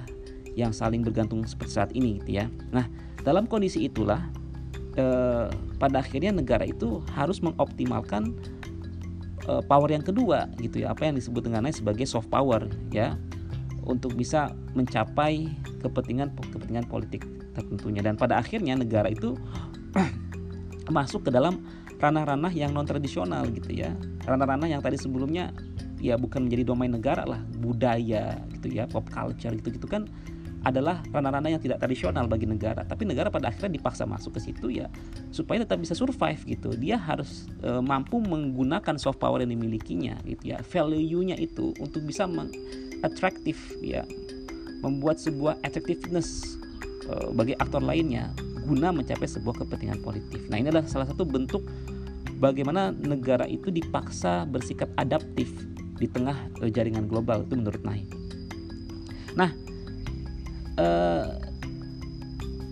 yang 0.59 0.71
saling 0.75 1.01
bergantung 1.01 1.45
seperti 1.49 1.73
saat 1.73 1.91
ini 1.97 2.21
gitu 2.23 2.43
ya. 2.43 2.47
Nah 2.71 2.87
dalam 3.23 3.49
kondisi 3.49 3.87
itulah 3.89 4.21
eh, 4.97 5.49
pada 5.81 6.05
akhirnya 6.05 6.35
negara 6.35 6.67
itu 6.69 7.01
harus 7.17 7.41
mengoptimalkan 7.41 8.37
eh, 9.49 9.63
power 9.65 9.89
yang 9.89 10.05
kedua 10.05 10.51
gitu 10.61 10.85
ya 10.85 10.93
apa 10.93 11.09
yang 11.09 11.17
disebut 11.17 11.49
dengannya 11.49 11.73
sebagai 11.73 12.05
soft 12.05 12.29
power 12.29 12.69
ya 12.93 13.17
untuk 13.83 14.15
bisa 14.15 14.55
mencapai 14.79 15.51
kepentingan 15.83 16.31
kepentingan 16.39 16.87
politik 16.87 17.27
tertentunya. 17.53 18.01
Dan 18.01 18.15
pada 18.17 18.39
akhirnya 18.39 18.79
negara 18.79 19.11
itu 19.11 19.35
masuk 20.97 21.29
ke 21.29 21.31
dalam 21.35 21.63
ranah-ranah 21.99 22.51
yang 22.51 22.75
non 22.75 22.87
tradisional 22.87 23.47
gitu 23.51 23.75
ya. 23.75 23.95
Ranah-ranah 24.27 24.71
yang 24.71 24.83
tadi 24.83 24.99
sebelumnya 24.99 25.51
ya 26.03 26.19
bukan 26.19 26.51
menjadi 26.51 26.67
domain 26.67 26.91
negara 26.91 27.23
lah 27.23 27.39
budaya 27.63 28.43
gitu 28.59 28.75
ya 28.75 28.91
pop 28.91 29.07
culture 29.07 29.55
gitu 29.55 29.79
gitu 29.79 29.87
kan 29.87 30.11
adalah 30.63 31.03
ranah-ranah 31.11 31.59
yang 31.59 31.63
tidak 31.63 31.83
tradisional 31.83 32.27
bagi 32.31 32.47
negara. 32.47 32.87
Tapi 32.87 33.07
negara 33.07 33.29
pada 33.29 33.51
akhirnya 33.51 33.77
dipaksa 33.79 34.07
masuk 34.07 34.39
ke 34.39 34.41
situ 34.51 34.71
ya 34.71 34.87
supaya 35.35 35.63
tetap 35.67 35.83
bisa 35.83 35.93
survive 35.93 36.39
gitu. 36.47 36.75
Dia 36.79 36.99
harus 36.99 37.51
e, 37.61 37.83
mampu 37.83 38.23
menggunakan 38.23 38.97
soft 38.99 39.19
power 39.19 39.43
yang 39.43 39.55
dimilikinya 39.55 40.19
gitu 40.27 40.55
ya. 40.55 40.63
Value-nya 40.63 41.37
itu 41.39 41.75
untuk 41.83 42.07
bisa 42.07 42.31
atraktif 43.03 43.75
ya 43.83 44.07
membuat 44.83 45.19
sebuah 45.19 45.59
attractiveness 45.67 46.59
e, 47.07 47.13
bagi 47.35 47.59
aktor 47.59 47.83
lainnya 47.83 48.31
guna 48.63 48.95
mencapai 48.95 49.27
sebuah 49.27 49.67
kepentingan 49.67 50.01
politik. 50.07 50.47
Nah 50.47 50.63
ini 50.63 50.71
adalah 50.71 50.87
salah 50.87 51.11
satu 51.11 51.27
bentuk 51.27 51.67
bagaimana 52.43 52.91
negara 52.91 53.47
itu 53.47 53.71
dipaksa 53.71 54.47
bersikap 54.47 54.91
adaptif 54.99 55.51
di 56.03 56.11
tengah 56.11 56.35
uh, 56.59 56.67
jaringan 56.67 57.07
global 57.07 57.47
itu 57.47 57.55
menurut 57.55 57.79
Nahi. 57.87 58.03
Nah, 59.39 59.55
uh, 60.79 61.41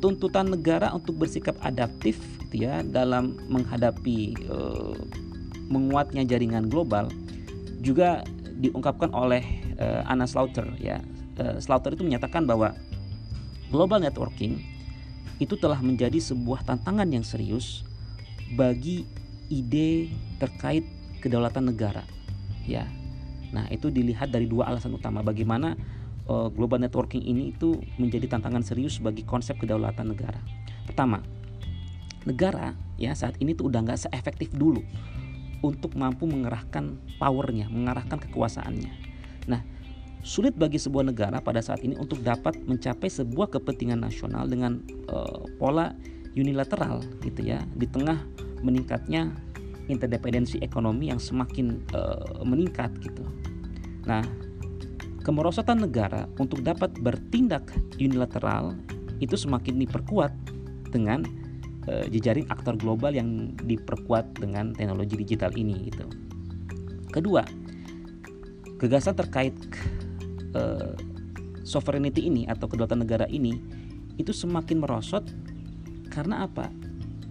tuntutan 0.00 0.48
negara 0.48 0.92
untuk 0.96 1.20
bersikap 1.20 1.56
adaptif 1.60 2.16
gitu 2.48 2.66
ya 2.66 2.80
dalam 2.82 3.36
menghadapi 3.52 4.34
uh, 4.48 4.96
menguatnya 5.70 6.26
jaringan 6.26 6.66
global 6.66 7.12
juga 7.80 8.26
diungkapkan 8.60 9.12
oleh 9.14 9.42
uh, 9.80 10.04
Anna 10.08 10.28
Slaughter 10.28 10.68
ya. 10.76 11.00
Uh, 11.40 11.56
Slaughter 11.62 11.96
itu 11.96 12.04
menyatakan 12.04 12.44
bahwa 12.44 12.76
global 13.72 14.02
networking 14.02 14.60
itu 15.40 15.56
telah 15.56 15.80
menjadi 15.80 16.20
sebuah 16.20 16.68
tantangan 16.68 17.08
yang 17.08 17.24
serius 17.24 17.88
bagi 18.52 19.08
ide 19.48 20.12
terkait 20.36 20.84
kedaulatan 21.24 21.72
negara. 21.72 22.04
Ya. 22.68 22.84
Nah, 23.50 23.66
itu 23.72 23.88
dilihat 23.88 24.30
dari 24.30 24.46
dua 24.46 24.68
alasan 24.68 24.94
utama 24.94 25.24
bagaimana 25.24 25.74
uh, 26.30 26.48
global 26.54 26.78
networking 26.78 27.26
ini 27.26 27.50
itu 27.50 27.74
menjadi 27.98 28.38
tantangan 28.38 28.62
serius 28.62 29.02
bagi 29.02 29.26
konsep 29.26 29.58
kedaulatan 29.58 30.14
negara. 30.14 30.38
Pertama, 30.86 31.18
negara 32.22 32.78
ya 32.94 33.10
saat 33.18 33.34
ini 33.42 33.58
tuh 33.58 33.66
udah 33.66 33.82
nggak 33.82 34.06
seefektif 34.06 34.54
dulu 34.54 34.80
untuk 35.60 35.98
mampu 35.98 36.24
mengerahkan 36.24 36.96
powernya, 37.18 37.68
mengarahkan 37.68 38.16
kekuasaannya. 38.16 38.92
Nah, 39.50 39.60
sulit 40.24 40.56
bagi 40.56 40.80
sebuah 40.80 41.10
negara 41.10 41.42
pada 41.42 41.60
saat 41.60 41.84
ini 41.84 41.98
untuk 41.98 42.22
dapat 42.24 42.56
mencapai 42.64 43.10
sebuah 43.10 43.52
kepentingan 43.52 44.00
nasional 44.00 44.48
dengan 44.48 44.80
uh, 45.10 45.44
pola 45.60 45.92
unilateral 46.38 47.02
gitu 47.26 47.42
ya 47.42 47.58
di 47.74 47.90
tengah 47.90 48.22
meningkatnya 48.62 49.34
interdependensi 49.90 50.62
ekonomi 50.62 51.10
yang 51.10 51.18
semakin 51.18 51.82
uh, 51.92 52.40
meningkat 52.46 52.94
gitu. 53.02 53.26
Nah, 54.06 54.22
kemerosotan 55.30 55.86
negara 55.86 56.26
untuk 56.42 56.66
dapat 56.66 56.90
bertindak 56.98 57.70
unilateral 58.02 58.74
itu 59.22 59.38
semakin 59.38 59.78
diperkuat 59.78 60.34
dengan 60.90 61.22
uh, 61.86 62.02
jejaring 62.10 62.50
aktor 62.50 62.74
global 62.74 63.14
yang 63.14 63.54
diperkuat 63.62 64.42
dengan 64.42 64.74
teknologi 64.74 65.14
digital 65.14 65.54
ini 65.54 65.86
gitu. 65.86 66.02
Kedua, 67.14 67.46
gagasan 68.82 69.14
terkait 69.14 69.54
uh, 70.58 70.98
sovereignty 71.62 72.26
ini 72.26 72.50
atau 72.50 72.66
kedaulatan 72.66 73.06
negara 73.06 73.30
ini 73.30 73.54
itu 74.18 74.34
semakin 74.34 74.82
merosot 74.82 75.30
karena 76.10 76.42
apa? 76.50 76.66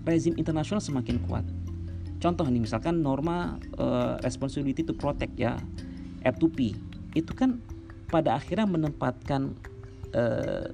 rezim 0.07 0.33
internasional 0.41 0.81
semakin 0.81 1.21
kuat. 1.27 1.45
Contoh 2.17 2.47
nih 2.47 2.63
misalkan 2.63 3.03
norma 3.03 3.62
uh, 3.77 4.17
responsibility 4.25 4.81
to 4.81 4.95
protect 4.95 5.35
ya 5.38 5.59
R2P 6.25 6.73
itu 7.13 7.31
kan 7.38 7.62
pada 8.10 8.36
akhirnya 8.41 8.65
menempatkan 8.65 9.54
uh, 10.17 10.67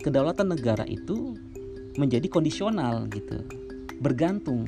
kedaulatan 0.00 0.56
negara 0.56 0.88
itu 0.88 1.36
menjadi 2.00 2.26
kondisional 2.26 3.06
gitu, 3.12 3.44
bergantung 4.00 4.64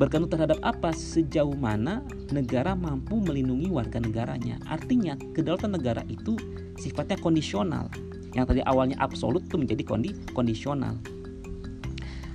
bergantung 0.00 0.32
terhadap 0.32 0.56
apa 0.64 0.96
sejauh 0.96 1.52
mana 1.60 2.00
negara 2.32 2.72
mampu 2.72 3.20
melindungi 3.20 3.68
warga 3.68 4.00
negaranya. 4.00 4.56
Artinya 4.64 5.12
kedaulatan 5.36 5.76
negara 5.76 6.00
itu 6.08 6.40
sifatnya 6.80 7.20
kondisional. 7.20 7.92
Yang 8.32 8.56
tadi 8.56 8.60
awalnya 8.64 8.96
absolut 8.96 9.44
itu 9.44 9.60
menjadi 9.60 9.84
kondi 9.84 10.16
kondisional. 10.32 10.96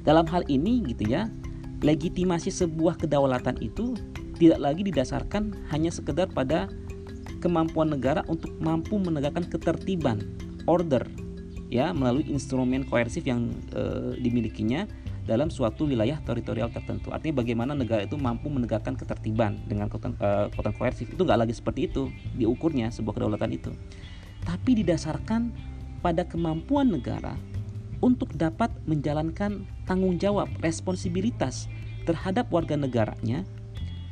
Dalam 0.05 0.29
hal 0.29 0.45
ini 0.45 0.85
gitu 0.93 1.09
ya, 1.09 1.25
legitimasi 1.81 2.53
sebuah 2.53 3.01
kedaulatan 3.01 3.57
itu 3.65 3.97
tidak 4.37 4.61
lagi 4.61 4.85
didasarkan 4.85 5.57
hanya 5.73 5.89
sekedar 5.89 6.29
pada 6.29 6.69
kemampuan 7.45 7.93
negara 7.93 8.25
untuk 8.25 8.49
mampu 8.57 8.97
menegakkan 8.97 9.45
ketertiban, 9.45 10.25
order 10.65 11.05
ya 11.69 11.93
melalui 11.93 12.25
instrumen 12.25 12.81
koersif 12.81 13.21
yang 13.21 13.53
e, 13.69 14.17
dimilikinya 14.17 14.89
dalam 15.29 15.53
suatu 15.53 15.85
wilayah 15.85 16.17
teritorial 16.25 16.73
tertentu. 16.73 17.13
Artinya 17.13 17.45
bagaimana 17.45 17.77
negara 17.77 18.05
itu 18.05 18.17
mampu 18.17 18.49
menegakkan 18.49 18.97
ketertiban 18.97 19.61
dengan 19.69 19.85
kekuatan, 19.93 20.17
e, 20.17 20.73
koersif 20.73 21.05
itu 21.13 21.21
nggak 21.21 21.45
lagi 21.45 21.53
seperti 21.53 21.85
itu 21.85 22.09
diukurnya 22.33 22.89
sebuah 22.89 23.21
kedaulatan 23.21 23.53
itu, 23.53 23.69
tapi 24.41 24.81
didasarkan 24.81 25.53
pada 26.01 26.25
kemampuan 26.25 26.89
negara 26.89 27.37
untuk 28.01 28.33
dapat 28.33 28.73
menjalankan 28.89 29.65
tanggung 29.85 30.17
jawab 30.17 30.49
responsibilitas 30.61 31.69
terhadap 32.09 32.49
warga 32.49 32.73
negaranya 32.73 33.45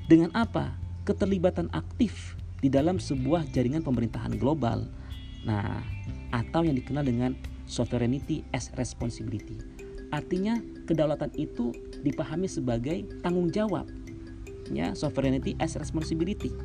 dengan 0.06 0.30
apa? 0.38 0.78
keterlibatan 1.04 1.68
aktif 1.76 2.40
di 2.64 2.72
dalam 2.72 2.96
sebuah 2.96 3.52
jaringan 3.52 3.84
pemerintahan 3.84 4.40
global. 4.40 4.88
Nah, 5.44 5.84
atau 6.32 6.64
yang 6.64 6.80
dikenal 6.80 7.04
dengan 7.04 7.36
sovereignty 7.68 8.48
as 8.56 8.72
responsibility. 8.80 9.60
Artinya 10.16 10.64
kedaulatan 10.88 11.36
itu 11.36 11.76
dipahami 12.00 12.48
sebagai 12.48 13.04
tanggung 13.20 13.52
jawab. 13.52 13.92
Ya, 14.72 14.96
sovereignty 14.96 15.60
as 15.60 15.76
responsibility. 15.76 16.56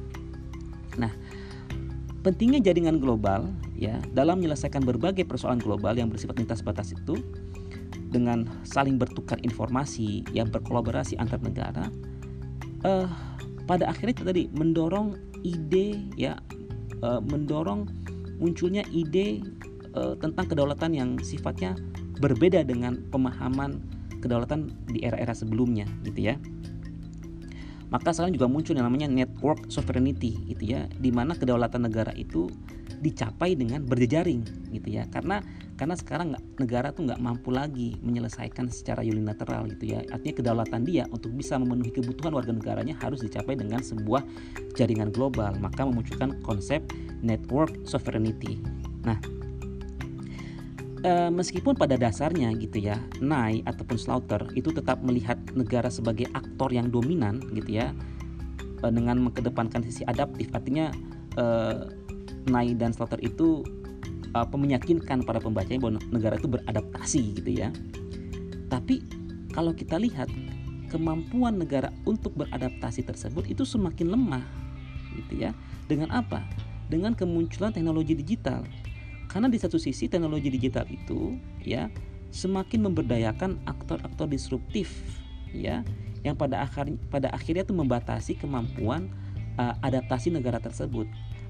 Nah, 0.95 1.11
pentingnya 2.23 2.63
jaringan 2.63 3.03
global 3.03 3.51
ya 3.75 3.99
dalam 4.15 4.39
menyelesaikan 4.39 4.87
berbagai 4.87 5.27
persoalan 5.27 5.59
global 5.59 5.99
yang 5.99 6.11
bersifat 6.11 6.39
lintas 6.39 6.63
batas 6.63 6.95
itu 6.95 7.19
dengan 8.09 8.49
saling 8.65 8.97
bertukar 8.97 9.37
informasi 9.45 10.25
yang 10.33 10.49
berkolaborasi 10.49 11.21
antar 11.21 11.39
negara 11.45 11.93
uh, 12.83 13.07
pada 13.69 13.85
akhirnya 13.85 14.25
tadi 14.25 14.49
mendorong 14.49 15.28
ide 15.43 16.03
ya 16.19 16.39
uh, 17.03 17.23
mendorong 17.23 17.87
munculnya 18.39 18.87
ide 18.95 19.43
uh, 19.95 20.15
tentang 20.19 20.47
kedaulatan 20.47 20.95
yang 20.95 21.11
sifatnya 21.21 21.75
berbeda 22.19 22.67
dengan 22.67 23.03
pemahaman 23.11 23.83
kedaulatan 24.19 24.75
di 24.91 25.03
era-era 25.07 25.35
sebelumnya 25.35 25.87
gitu 26.03 26.35
ya. 26.35 26.35
Maka 27.89 28.13
sekarang 28.13 28.37
juga 28.37 28.51
muncul 28.51 28.77
yang 28.77 28.85
namanya 28.85 29.09
network 29.09 29.73
sovereignty 29.73 30.37
gitu 30.45 30.77
ya 30.77 30.85
di 31.01 31.09
mana 31.09 31.33
kedaulatan 31.33 31.89
negara 31.89 32.13
itu 32.13 32.53
dicapai 33.01 33.57
dengan 33.57 33.87
berjejaring 33.87 34.45
gitu 34.75 34.89
ya. 34.93 35.09
Karena 35.09 35.41
karena 35.79 35.95
sekarang 35.95 36.35
nggak 36.35 36.45
negara 36.59 36.91
tuh 36.91 37.07
nggak 37.07 37.23
mampu 37.23 37.55
lagi 37.55 37.95
menyelesaikan 38.03 38.67
secara 38.67 39.07
unilateral 39.07 39.71
gitu 39.71 39.95
ya. 39.95 40.03
Artinya 40.11 40.35
kedaulatan 40.43 40.83
dia 40.83 41.07
untuk 41.15 41.31
bisa 41.39 41.55
memenuhi 41.55 41.95
kebutuhan 41.95 42.35
warga 42.35 42.51
negaranya 42.51 42.99
harus 42.99 43.23
dicapai 43.23 43.55
dengan 43.55 43.79
sebuah 43.79 44.27
jaringan 44.75 45.15
global. 45.15 45.55
Maka 45.63 45.87
memunculkan 45.87 46.43
konsep 46.43 46.83
network 47.23 47.71
sovereignty. 47.87 48.59
Nah 49.07 49.23
e, 51.07 51.13
meskipun 51.31 51.79
pada 51.79 51.95
dasarnya 51.95 52.51
gitu 52.59 52.83
ya 52.83 52.99
Nye 53.23 53.63
ataupun 53.63 53.97
Slaughter 53.99 54.51
itu 54.59 54.75
tetap 54.75 54.99
melihat 55.07 55.39
negara 55.55 55.87
sebagai 55.93 56.27
aktor 56.35 56.75
yang 56.75 56.91
dominan 56.91 57.39
gitu 57.55 57.79
ya 57.79 57.95
e, 58.83 58.87
dengan 58.91 59.23
mengedepankan 59.23 59.87
sisi 59.87 60.03
adaptif. 60.11 60.51
Artinya 60.51 60.91
e, 61.39 61.45
Nye 62.51 62.75
dan 62.75 62.91
Slaughter 62.91 63.23
itu 63.23 63.63
apa 64.37 64.55
meyakinkan 64.57 65.25
para 65.25 65.41
pembacanya 65.41 65.81
bahwa 65.81 66.01
negara 66.13 66.35
itu 66.37 66.49
beradaptasi 66.51 67.21
gitu 67.41 67.51
ya. 67.53 67.69
Tapi 68.69 69.01
kalau 69.53 69.73
kita 69.73 69.97
lihat 69.97 70.29
kemampuan 70.89 71.61
negara 71.61 71.93
untuk 72.09 72.37
beradaptasi 72.37 73.05
tersebut 73.05 73.49
itu 73.49 73.65
semakin 73.65 74.13
lemah 74.13 74.45
gitu 75.17 75.45
ya. 75.49 75.57
Dengan 75.89 76.13
apa? 76.13 76.45
Dengan 76.89 77.13
kemunculan 77.17 77.73
teknologi 77.73 78.17
digital. 78.17 78.65
Karena 79.29 79.49
di 79.53 79.61
satu 79.61 79.77
sisi 79.77 80.09
teknologi 80.09 80.49
digital 80.49 80.89
itu 80.89 81.37
ya 81.61 81.93
semakin 82.33 82.89
memberdayakan 82.89 83.61
aktor-aktor 83.65 84.29
disruptif 84.29 84.93
ya 85.53 85.81
yang 86.27 86.37
pada 86.37 86.65
akhir 86.65 86.93
pada 87.09 87.33
akhirnya 87.33 87.65
itu 87.65 87.73
membatasi 87.77 88.37
kemampuan 88.37 89.09
uh, 89.57 89.75
adaptasi 89.81 90.29
negara 90.33 90.61
tersebut 90.61 91.09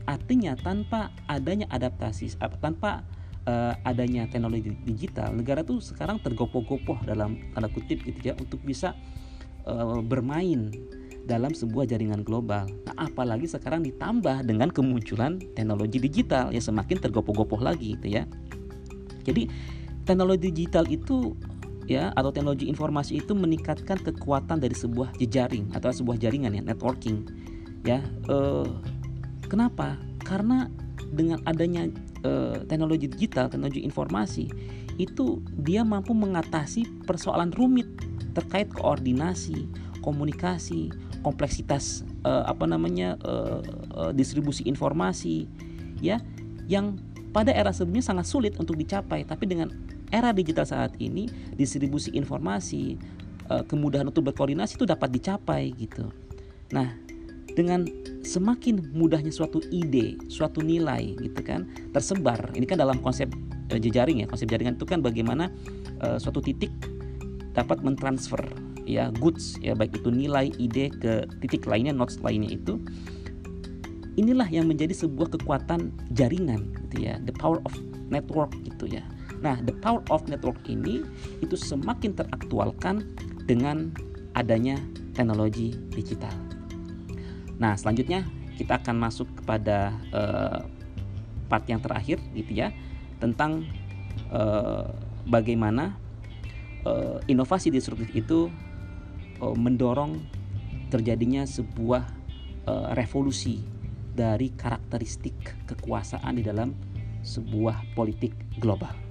Artinya 0.08 0.56
tanpa 0.56 1.12
adanya 1.28 1.68
adaptasi, 1.68 2.40
tanpa 2.64 3.04
uh, 3.44 3.76
adanya 3.84 4.24
teknologi 4.24 4.72
digital, 4.88 5.36
negara 5.36 5.60
tuh 5.60 5.84
sekarang 5.84 6.16
tergopoh-gopoh 6.24 7.04
dalam 7.04 7.36
tanda 7.52 7.68
kutip 7.68 8.00
gitu 8.08 8.32
ya 8.32 8.34
untuk 8.40 8.64
bisa 8.64 8.96
uh, 9.68 10.00
bermain 10.00 10.72
dalam 11.28 11.52
sebuah 11.52 11.84
jaringan 11.84 12.24
global. 12.24 12.64
Nah, 12.88 13.04
apalagi 13.04 13.44
sekarang 13.44 13.84
ditambah 13.84 14.48
dengan 14.48 14.72
kemunculan 14.72 15.36
teknologi 15.52 16.00
digital 16.00 16.48
yang 16.56 16.64
semakin 16.64 17.04
tergopoh-gopoh 17.04 17.60
lagi 17.60 18.00
gitu 18.00 18.16
ya. 18.16 18.24
Jadi 19.28 19.44
teknologi 20.08 20.48
digital 20.48 20.88
itu 20.88 21.36
ya 21.84 22.16
atau 22.16 22.32
teknologi 22.32 22.64
informasi 22.64 23.20
itu 23.20 23.36
meningkatkan 23.36 24.00
kekuatan 24.00 24.56
dari 24.56 24.72
sebuah 24.72 25.12
jejaring 25.20 25.68
atau 25.76 25.92
sebuah 25.92 26.16
jaringan 26.16 26.56
ya 26.56 26.62
networking 26.64 27.28
ya 27.84 28.00
uh, 28.28 28.64
Kenapa? 29.48 29.96
Karena 30.22 30.68
dengan 31.08 31.40
adanya 31.48 31.88
e, 32.20 32.62
teknologi 32.68 33.08
digital, 33.08 33.48
teknologi 33.48 33.80
informasi, 33.80 34.46
itu 35.00 35.40
dia 35.56 35.82
mampu 35.86 36.12
mengatasi 36.12 36.84
persoalan 37.08 37.54
rumit 37.56 37.88
terkait 38.36 38.68
koordinasi, 38.70 39.66
komunikasi, 40.04 40.92
kompleksitas 41.24 42.04
e, 42.22 42.30
apa 42.30 42.68
namanya 42.68 43.16
e, 43.24 43.34
e, 43.94 44.02
distribusi 44.12 44.68
informasi, 44.68 45.48
ya, 46.04 46.20
yang 46.68 47.00
pada 47.32 47.54
era 47.54 47.72
sebelumnya 47.72 48.04
sangat 48.04 48.26
sulit 48.28 48.52
untuk 48.60 48.76
dicapai, 48.76 49.24
tapi 49.24 49.48
dengan 49.48 49.72
era 50.12 50.32
digital 50.32 50.64
saat 50.64 50.96
ini 51.00 51.28
distribusi 51.56 52.12
informasi, 52.16 52.96
kemudahan 53.68 54.08
untuk 54.08 54.28
berkoordinasi 54.28 54.76
itu 54.76 54.84
dapat 54.84 55.08
dicapai 55.08 55.72
gitu. 55.76 56.08
Nah, 56.72 56.96
dengan 57.52 57.84
semakin 58.22 58.92
mudahnya 58.94 59.30
suatu 59.30 59.62
ide, 59.70 60.18
suatu 60.26 60.62
nilai 60.64 61.14
gitu 61.18 61.40
kan 61.42 61.66
tersebar. 61.94 62.52
Ini 62.54 62.64
kan 62.66 62.78
dalam 62.78 62.98
konsep 63.02 63.30
uh, 63.70 63.78
jejaring 63.78 64.22
ya. 64.22 64.26
Konsep 64.26 64.50
jaringan 64.50 64.76
itu 64.76 64.86
kan 64.86 65.02
bagaimana 65.02 65.50
uh, 66.02 66.18
suatu 66.18 66.42
titik 66.42 66.70
dapat 67.58 67.82
mentransfer 67.82 68.40
ya 68.88 69.12
goods 69.20 69.60
ya 69.60 69.76
baik 69.76 70.00
itu 70.00 70.08
nilai 70.08 70.48
ide 70.56 70.88
ke 70.88 71.28
titik 71.44 71.68
lainnya 71.68 71.92
nodes 71.92 72.16
lainnya 72.24 72.56
itu 72.56 72.80
inilah 74.16 74.48
yang 74.48 74.64
menjadi 74.64 74.96
sebuah 74.96 75.36
kekuatan 75.36 75.92
jaringan 76.16 76.72
gitu 76.88 77.04
ya 77.04 77.20
the 77.28 77.34
power 77.36 77.60
of 77.68 77.74
network 78.08 78.50
gitu 78.64 78.88
ya 78.88 79.04
nah 79.44 79.60
the 79.68 79.76
power 79.84 80.00
of 80.08 80.24
network 80.26 80.56
ini 80.64 81.04
itu 81.44 81.54
semakin 81.54 82.16
teraktualkan 82.16 83.04
dengan 83.44 83.92
adanya 84.32 84.80
teknologi 85.12 85.76
digital 85.92 86.32
Nah, 87.58 87.74
selanjutnya 87.74 88.26
kita 88.54 88.78
akan 88.82 88.96
masuk 88.98 89.26
kepada 89.42 89.94
uh, 90.14 90.66
part 91.46 91.64
yang 91.70 91.82
terakhir 91.82 92.18
gitu 92.34 92.54
ya 92.54 92.74
tentang 93.18 93.66
uh, 94.30 94.86
bagaimana 95.26 95.98
uh, 96.86 97.18
inovasi 97.26 97.70
disruptif 97.70 98.10
itu 98.14 98.50
uh, 99.42 99.56
mendorong 99.58 100.22
terjadinya 100.90 101.46
sebuah 101.46 102.02
uh, 102.66 102.94
revolusi 102.94 103.62
dari 104.14 104.50
karakteristik 104.54 105.66
kekuasaan 105.70 106.38
di 106.38 106.42
dalam 106.42 106.74
sebuah 107.22 107.94
politik 107.94 108.34
global. 108.58 109.07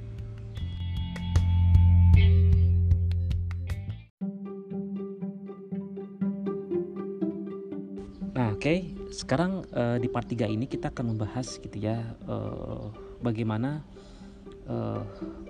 Okay, 8.67 8.91
sekarang 9.15 9.63
uh, 9.71 9.95
di 9.95 10.12
part 10.12 10.27
3 10.27 10.43
ini 10.51 10.67
kita 10.67 10.91
akan 10.91 11.15
membahas 11.15 11.56
gitu 11.56 11.80
ya 11.80 12.03
uh, 12.27 12.91
bagaimana 13.23 13.80
uh, 14.67 14.99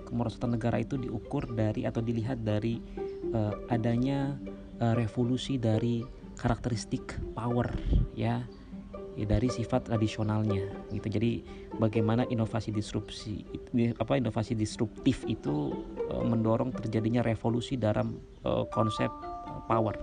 kemerosotan 0.06 0.54
negara 0.54 0.78
itu 0.78 0.94
diukur 0.94 1.50
dari 1.50 1.82
atau 1.82 1.98
dilihat 1.98 2.46
dari 2.46 2.78
uh, 3.34 3.58
adanya 3.74 4.38
uh, 4.78 4.94
revolusi 4.94 5.58
dari 5.58 6.06
karakteristik 6.38 7.18
power 7.34 7.74
ya, 8.14 8.46
ya 9.18 9.26
dari 9.26 9.50
sifat 9.50 9.90
tradisionalnya 9.90 10.70
gitu. 10.94 11.10
Jadi 11.10 11.42
bagaimana 11.82 12.22
inovasi 12.30 12.70
disrupsi 12.70 13.42
apa 13.98 14.14
inovasi 14.14 14.54
disruptif 14.54 15.26
itu 15.26 15.74
uh, 16.06 16.22
mendorong 16.22 16.70
terjadinya 16.70 17.26
revolusi 17.26 17.74
dalam 17.74 18.22
uh, 18.46 18.62
konsep 18.70 19.10
power. 19.66 19.98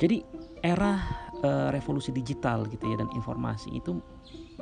Jadi 0.00 0.49
era 0.60 1.00
uh, 1.42 1.68
revolusi 1.72 2.12
digital 2.12 2.68
gitu 2.68 2.84
ya 2.88 3.00
dan 3.00 3.08
informasi 3.16 3.72
itu 3.72 4.00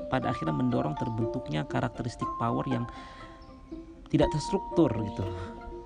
pada 0.09 0.31
akhirnya 0.33 0.55
mendorong 0.55 0.97
terbentuknya 0.97 1.67
karakteristik 1.67 2.27
power 2.41 2.65
yang 2.71 2.89
tidak 4.09 4.33
terstruktur 4.33 4.89
gitu, 4.89 5.25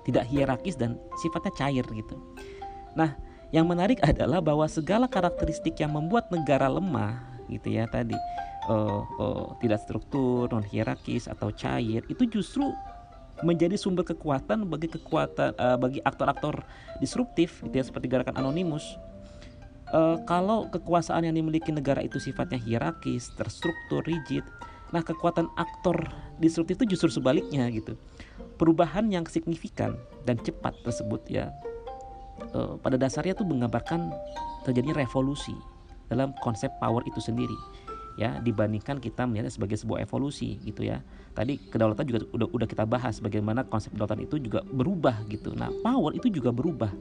tidak 0.07 0.23
hierarkis 0.31 0.79
dan 0.79 0.95
sifatnya 1.19 1.51
cair 1.59 1.85
gitu. 1.91 2.15
Nah, 2.95 3.19
yang 3.51 3.67
menarik 3.67 3.99
adalah 4.09 4.39
bahwa 4.39 4.65
segala 4.65 5.05
karakteristik 5.11 5.75
yang 5.77 5.91
membuat 5.91 6.31
negara 6.31 6.71
lemah 6.71 7.19
gitu 7.51 7.75
ya 7.75 7.83
tadi 7.91 8.15
uh, 8.71 9.03
uh, 9.19 9.45
tidak 9.59 9.83
struktur, 9.83 10.47
non 10.47 10.63
hierarkis 10.63 11.27
atau 11.27 11.51
cair 11.51 12.01
itu 12.07 12.23
justru 12.31 12.71
menjadi 13.43 13.75
sumber 13.75 14.07
kekuatan 14.07 14.63
bagi 14.71 14.87
kekuatan 14.87 15.57
uh, 15.59 15.75
bagi 15.75 15.99
aktor-aktor 16.05 16.63
disruptif 17.03 17.59
gitu 17.65 17.75
ya 17.75 17.83
seperti 17.83 18.07
gerakan 18.07 18.39
anonimus 18.39 18.95
uh, 19.93 20.17
kalau 20.25 20.67
kekuasaan 20.73 21.23
yang 21.29 21.37
dimiliki 21.37 21.69
negara 21.69 22.01
itu 22.01 22.17
sifatnya 22.17 22.57
hierarkis, 22.59 23.31
terstruktur, 23.37 24.01
rigid, 24.03 24.43
nah 24.89 25.05
kekuatan 25.05 25.47
aktor 25.55 25.95
disruptif 26.41 26.81
itu 26.81 26.97
justru 26.97 27.21
sebaliknya 27.21 27.69
gitu. 27.69 27.95
Perubahan 28.57 29.07
yang 29.13 29.23
signifikan 29.29 29.95
dan 30.25 30.41
cepat 30.41 30.73
tersebut 30.83 31.21
ya 31.29 31.53
uh, 32.57 32.75
pada 32.81 32.97
dasarnya 32.97 33.37
itu 33.37 33.45
menggambarkan 33.45 34.11
terjadinya 34.65 35.05
revolusi 35.05 35.53
dalam 36.09 36.33
konsep 36.41 36.69
power 36.81 37.01
itu 37.07 37.21
sendiri 37.23 37.55
ya 38.13 38.37
dibandingkan 38.45 39.01
kita 39.01 39.25
melihat 39.25 39.49
sebagai 39.49 39.73
sebuah 39.73 40.05
evolusi 40.05 40.61
gitu 40.61 40.85
ya. 40.85 41.01
Tadi 41.33 41.57
kedaulatan 41.73 42.05
juga 42.05 42.19
udah 42.29 42.47
udah 42.53 42.67
kita 42.69 42.85
bahas 42.85 43.17
bagaimana 43.17 43.65
konsep 43.65 43.89
kedaulatan 43.97 44.21
itu 44.21 44.37
juga 44.37 44.61
berubah 44.69 45.25
gitu. 45.33 45.57
Nah 45.57 45.73
power 45.81 46.13
itu 46.13 46.29
juga 46.29 46.53
berubah 46.53 46.93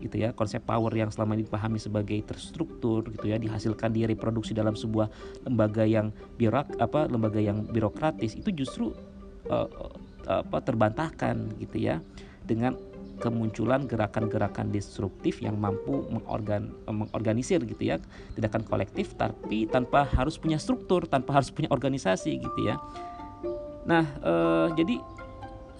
gitu 0.00 0.16
ya 0.20 0.32
konsep 0.36 0.62
power 0.62 0.92
yang 0.92 1.08
selama 1.08 1.36
ini 1.36 1.48
dipahami 1.48 1.78
sebagai 1.80 2.18
terstruktur 2.24 3.06
gitu 3.08 3.26
ya 3.28 3.40
dihasilkan 3.40 3.92
di 3.92 4.04
reproduksi 4.04 4.52
dalam 4.52 4.76
sebuah 4.76 5.08
lembaga 5.48 5.84
yang 5.88 6.12
birok 6.36 6.76
apa 6.80 7.08
lembaga 7.08 7.40
yang 7.40 7.64
birokratis 7.64 8.36
itu 8.36 8.52
justru 8.52 8.92
uh, 9.48 9.68
apa 10.26 10.58
terbantahkan 10.58 11.54
gitu 11.62 11.78
ya 11.78 12.02
dengan 12.42 12.74
kemunculan 13.16 13.88
gerakan-gerakan 13.88 14.68
disruptif 14.68 15.40
yang 15.40 15.56
mampu 15.56 16.04
mengorgan, 16.12 16.76
mengorganisir 16.84 17.64
gitu 17.64 17.80
ya 17.80 17.96
tindakan 18.36 18.60
kolektif 18.68 19.16
tapi 19.16 19.64
tanpa 19.64 20.04
harus 20.04 20.36
punya 20.36 20.60
struktur 20.60 21.08
tanpa 21.08 21.40
harus 21.40 21.48
punya 21.48 21.72
organisasi 21.72 22.36
gitu 22.36 22.60
ya. 22.60 22.76
Nah 23.88 24.04
eh, 24.20 24.68
jadi 24.76 25.00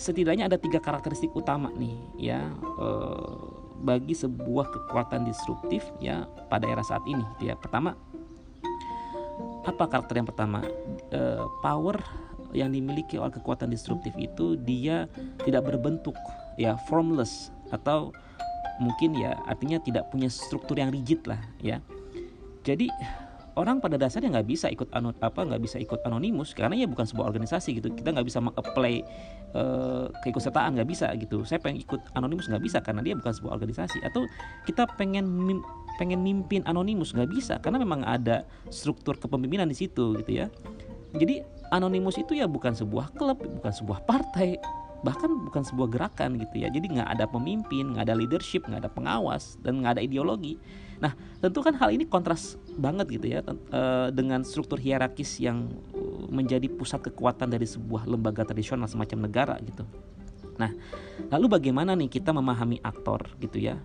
setidaknya 0.01 0.49
ada 0.49 0.57
tiga 0.57 0.81
karakteristik 0.81 1.33
utama 1.37 1.69
nih 1.77 1.97
ya 2.17 2.41
eh, 2.57 3.56
bagi 3.83 4.17
sebuah 4.17 4.73
kekuatan 4.73 5.29
disruptif 5.29 5.85
ya 6.01 6.25
pada 6.49 6.65
era 6.69 6.81
saat 6.85 7.05
ini. 7.05 7.25
Ya 7.43 7.59
pertama 7.59 7.97
apa 9.67 9.85
karakter 9.91 10.23
yang 10.23 10.29
pertama? 10.29 10.63
Eh, 11.11 11.45
power 11.61 11.99
yang 12.55 12.73
dimiliki 12.73 13.19
oleh 13.21 13.35
kekuatan 13.35 13.69
disruptif 13.69 14.15
itu 14.17 14.57
dia 14.57 15.11
tidak 15.45 15.69
berbentuk 15.69 16.17
ya 16.57 16.79
formless 16.89 17.53
atau 17.75 18.15
mungkin 18.81 19.17
ya 19.17 19.37
artinya 19.45 19.83
tidak 19.83 20.09
punya 20.09 20.31
struktur 20.31 20.79
yang 20.79 20.95
rigid 20.95 21.21
lah 21.27 21.41
ya. 21.61 21.83
Jadi 22.63 22.91
orang 23.57 23.81
pada 23.81 23.97
dasarnya 23.97 24.37
nggak 24.37 24.49
bisa 24.49 24.69
ikut 24.69 24.93
anu, 24.93 25.17
apa 25.25 25.41
nggak 25.41 25.61
bisa 25.65 25.81
ikut 25.81 26.05
anonimus 26.05 26.53
karena 26.53 26.77
ya 26.77 26.85
bukan 26.85 27.09
sebuah 27.09 27.27
organisasi 27.33 27.81
gitu. 27.81 27.89
Kita 27.97 28.13
nggak 28.13 28.29
bisa 28.29 28.39
mengapply 28.45 29.01
uh, 29.57 30.13
keikutsertaan 30.23 30.77
nggak 30.77 30.89
bisa 30.89 31.09
gitu. 31.17 31.43
Saya 31.49 31.59
pengen 31.59 31.81
ikut 31.81 32.01
anonimus 32.13 32.53
nggak 32.53 32.63
bisa 32.63 32.79
karena 32.85 33.01
dia 33.01 33.17
bukan 33.17 33.33
sebuah 33.33 33.57
organisasi. 33.57 34.05
Atau 34.05 34.29
kita 34.69 34.85
pengen 35.01 35.25
mim, 35.25 35.65
pengen 35.97 36.21
mimpin 36.21 36.61
anonimus 36.69 37.17
nggak 37.17 37.33
bisa 37.33 37.57
karena 37.65 37.81
memang 37.81 38.05
ada 38.05 38.45
struktur 38.69 39.17
kepemimpinan 39.17 39.67
di 39.67 39.77
situ 39.77 40.21
gitu 40.21 40.31
ya. 40.45 40.53
Jadi 41.17 41.41
anonimus 41.73 42.21
itu 42.21 42.37
ya 42.37 42.45
bukan 42.45 42.77
sebuah 42.77 43.17
klub 43.17 43.41
bukan 43.41 43.73
sebuah 43.73 44.05
partai 44.05 44.61
bahkan 45.05 45.29
bukan 45.29 45.65
sebuah 45.65 45.89
gerakan 45.89 46.37
gitu 46.37 46.61
ya. 46.61 46.69
Jadi 46.69 46.93
nggak 46.93 47.09
ada 47.09 47.25
pemimpin 47.25 47.97
nggak 47.97 48.05
ada 48.13 48.17
leadership 48.21 48.69
nggak 48.69 48.85
ada 48.85 48.93
pengawas 48.93 49.57
dan 49.65 49.81
nggak 49.81 49.97
ada 49.97 50.03
ideologi 50.05 50.61
nah 50.97 51.13
tentu 51.41 51.61
kan 51.61 51.77
hal 51.77 51.93
ini 51.93 52.09
kontras 52.09 52.57
banget 52.77 53.21
gitu 53.21 53.27
ya 53.29 53.41
eh, 53.47 54.09
dengan 54.13 54.43
struktur 54.43 54.81
hierarkis 54.81 55.41
yang 55.41 55.69
eh, 55.93 56.25
menjadi 56.33 56.67
pusat 56.73 57.05
kekuatan 57.13 57.53
dari 57.53 57.69
sebuah 57.69 58.09
lembaga 58.09 58.45
tradisional 58.45 58.89
semacam 58.89 59.29
negara 59.29 59.55
gitu. 59.63 59.85
Nah 60.57 60.73
lalu 61.29 61.47
bagaimana 61.61 61.93
nih 61.93 62.09
kita 62.09 62.33
memahami 62.33 62.81
aktor 62.81 63.29
gitu 63.41 63.61
ya 63.61 63.77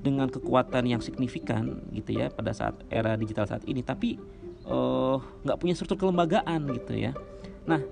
dengan 0.00 0.30
kekuatan 0.32 0.88
yang 0.88 1.02
signifikan 1.04 1.82
gitu 1.92 2.16
ya 2.16 2.32
pada 2.32 2.54
saat 2.54 2.78
era 2.88 3.18
digital 3.18 3.44
saat 3.44 3.66
ini 3.68 3.84
tapi 3.84 4.16
uh, 4.64 5.20
nggak 5.44 5.58
punya 5.60 5.74
struktur 5.76 6.06
kelembagaan 6.06 6.70
gitu 6.72 6.94
ya. 6.96 7.12
Nah 7.66 7.82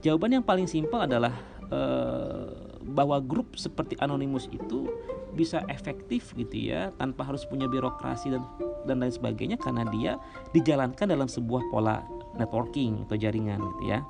jawaban 0.00 0.40
yang 0.40 0.46
paling 0.46 0.70
simpel 0.70 1.02
adalah 1.02 1.34
Eh, 1.68 2.48
bahwa 2.82 3.18
grup 3.22 3.58
seperti 3.58 3.98
Anonymous 3.98 4.46
itu 4.50 4.90
bisa 5.34 5.62
efektif 5.70 6.34
gitu 6.34 6.72
ya 6.72 6.90
tanpa 6.96 7.22
harus 7.22 7.46
punya 7.46 7.68
birokrasi 7.70 8.32
dan 8.32 8.42
dan 8.88 8.98
lain 9.04 9.12
sebagainya 9.12 9.60
karena 9.60 9.84
dia 9.92 10.16
dijalankan 10.56 11.06
dalam 11.06 11.28
sebuah 11.28 11.62
pola 11.68 12.00
networking 12.38 13.04
atau 13.06 13.16
jaringan 13.18 13.60
gitu 13.60 13.84
ya. 13.92 14.00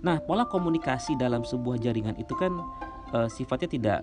Nah, 0.00 0.16
pola 0.24 0.48
komunikasi 0.48 1.20
dalam 1.20 1.44
sebuah 1.44 1.76
jaringan 1.76 2.16
itu 2.16 2.32
kan 2.32 2.56
e, 3.12 3.28
sifatnya 3.28 3.68
tidak 3.68 4.00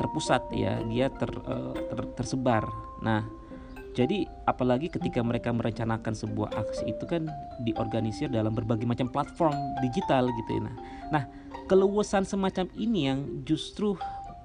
terpusat 0.00 0.40
ya, 0.56 0.80
dia 0.88 1.12
ter, 1.12 1.28
e, 1.28 1.56
ter, 1.92 2.00
tersebar. 2.16 2.64
Nah, 3.04 3.28
jadi 3.92 4.24
apalagi 4.48 4.88
ketika 4.88 5.20
mereka 5.20 5.52
merencanakan 5.52 6.16
sebuah 6.16 6.50
aksi 6.56 6.90
itu 6.90 7.04
kan 7.04 7.28
diorganisir 7.62 8.26
dalam 8.32 8.56
berbagai 8.56 8.88
macam 8.88 9.06
platform 9.12 9.54
digital 9.84 10.32
gitu 10.32 10.50
ya. 10.56 10.60
Nah, 10.64 10.74
nah 11.12 11.24
keluasan 11.64 12.28
semacam 12.28 12.68
ini 12.76 13.08
yang 13.08 13.20
justru 13.48 13.96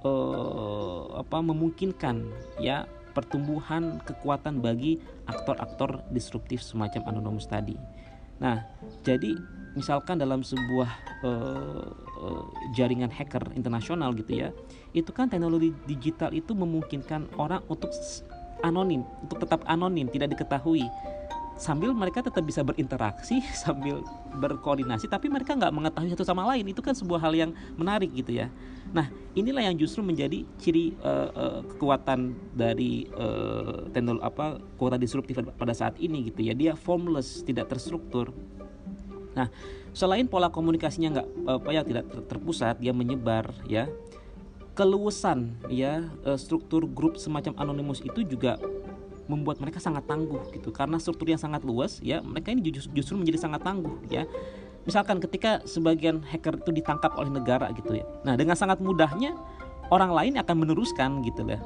uh, 0.04 1.20
apa 1.20 1.44
memungkinkan 1.44 2.24
ya 2.60 2.88
pertumbuhan 3.12 4.00
kekuatan 4.06 4.64
bagi 4.64 5.02
aktor-aktor 5.28 6.06
disruptif 6.14 6.64
semacam 6.64 7.12
anonymous 7.12 7.50
tadi. 7.50 7.76
Nah, 8.40 8.64
jadi 9.04 9.36
misalkan 9.76 10.16
dalam 10.16 10.40
sebuah 10.40 10.92
uh, 11.28 12.48
jaringan 12.72 13.12
hacker 13.12 13.52
internasional 13.60 14.16
gitu 14.16 14.48
ya, 14.48 14.50
itu 14.96 15.12
kan 15.12 15.28
teknologi 15.28 15.76
digital 15.84 16.32
itu 16.32 16.56
memungkinkan 16.56 17.36
orang 17.36 17.60
untuk 17.68 17.92
anonim, 18.64 19.04
untuk 19.24 19.44
tetap 19.44 19.68
anonim, 19.68 20.08
tidak 20.08 20.32
diketahui 20.40 20.88
sambil 21.60 21.92
mereka 21.92 22.24
tetap 22.24 22.42
bisa 22.48 22.64
berinteraksi 22.64 23.44
sambil 23.68 24.00
berkoordinasi 24.40 25.12
tapi 25.12 25.28
mereka 25.28 25.54
nggak 25.54 25.76
mengetahui 25.76 26.10
satu 26.16 26.24
sama 26.24 26.48
lain. 26.56 26.66
Itu 26.72 26.80
kan 26.80 26.96
sebuah 26.96 27.20
hal 27.20 27.36
yang 27.36 27.52
menarik 27.76 28.16
gitu 28.16 28.32
ya. 28.32 28.48
Nah 28.96 29.12
inilah 29.36 29.68
yang 29.68 29.76
justru 29.76 30.00
menjadi 30.02 30.48
ciri 30.58 30.96
uh, 31.04 31.30
uh, 31.36 31.60
kekuatan 31.76 32.34
dari 32.56 33.06
uh, 33.14 33.92
teknologi 33.92 34.24
apa 34.24 34.46
kekuatan 34.80 35.00
disruptif 35.04 35.36
pada 35.60 35.76
saat 35.76 36.00
ini 36.00 36.32
gitu 36.32 36.42
ya. 36.48 36.56
Dia 36.56 36.74
formless 36.80 37.44
tidak 37.44 37.70
terstruktur. 37.76 38.32
Nah 39.36 39.52
selain 39.92 40.26
pola 40.32 40.48
komunikasinya 40.48 41.20
nggak 41.20 41.28
apa 41.60 41.70
ya 41.76 41.82
tidak 41.84 42.08
terpusat 42.32 42.80
dia 42.80 42.96
menyebar 42.96 43.52
ya. 43.68 43.92
Keluasan 44.80 45.60
ya 45.68 46.08
struktur 46.40 46.88
grup 46.88 47.20
semacam 47.20 47.52
anonimus 47.60 48.00
itu 48.00 48.24
juga 48.24 48.56
membuat 49.30 49.62
mereka 49.62 49.78
sangat 49.78 50.10
tangguh 50.10 50.50
gitu. 50.52 50.74
Karena 50.74 50.98
struktur 50.98 51.30
yang 51.30 51.40
sangat 51.40 51.62
luas 51.62 52.02
ya 52.02 52.20
mereka 52.26 52.50
ini 52.50 52.66
justru, 52.66 52.92
justru 52.98 53.14
menjadi 53.16 53.46
sangat 53.46 53.62
tangguh 53.62 53.94
ya. 54.10 54.26
Misalkan 54.84 55.22
ketika 55.22 55.62
sebagian 55.70 56.26
hacker 56.26 56.58
itu 56.58 56.74
ditangkap 56.74 57.14
oleh 57.14 57.30
negara 57.30 57.70
gitu 57.78 58.02
ya. 58.02 58.06
Nah 58.26 58.34
dengan 58.34 58.58
sangat 58.58 58.82
mudahnya 58.82 59.38
orang 59.94 60.10
lain 60.10 60.34
akan 60.42 60.56
meneruskan 60.66 61.22
gitu 61.22 61.46
ya 61.46 61.62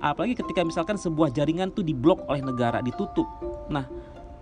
apalagi 0.00 0.36
ketika 0.36 0.60
misalkan 0.64 1.00
sebuah 1.00 1.32
jaringan 1.32 1.72
tuh 1.72 1.84
diblok 1.84 2.24
oleh 2.28 2.44
negara 2.44 2.84
ditutup. 2.84 3.26
Nah 3.72 3.88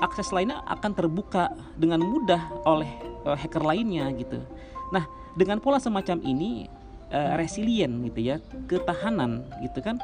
akses 0.03 0.35
lainnya 0.35 0.61
akan 0.67 0.91
terbuka 0.93 1.55
dengan 1.79 2.03
mudah 2.03 2.43
oleh 2.67 2.91
uh, 3.25 3.39
hacker 3.39 3.63
lainnya 3.63 4.11
gitu. 4.19 4.43
Nah 4.91 5.07
dengan 5.39 5.63
pola 5.63 5.79
semacam 5.79 6.19
ini 6.23 6.67
uh, 7.11 7.35
resilient 7.39 7.95
gitu 8.11 8.21
ya 8.35 8.37
ketahanan 8.67 9.47
gitu 9.63 9.83
kan 9.83 9.99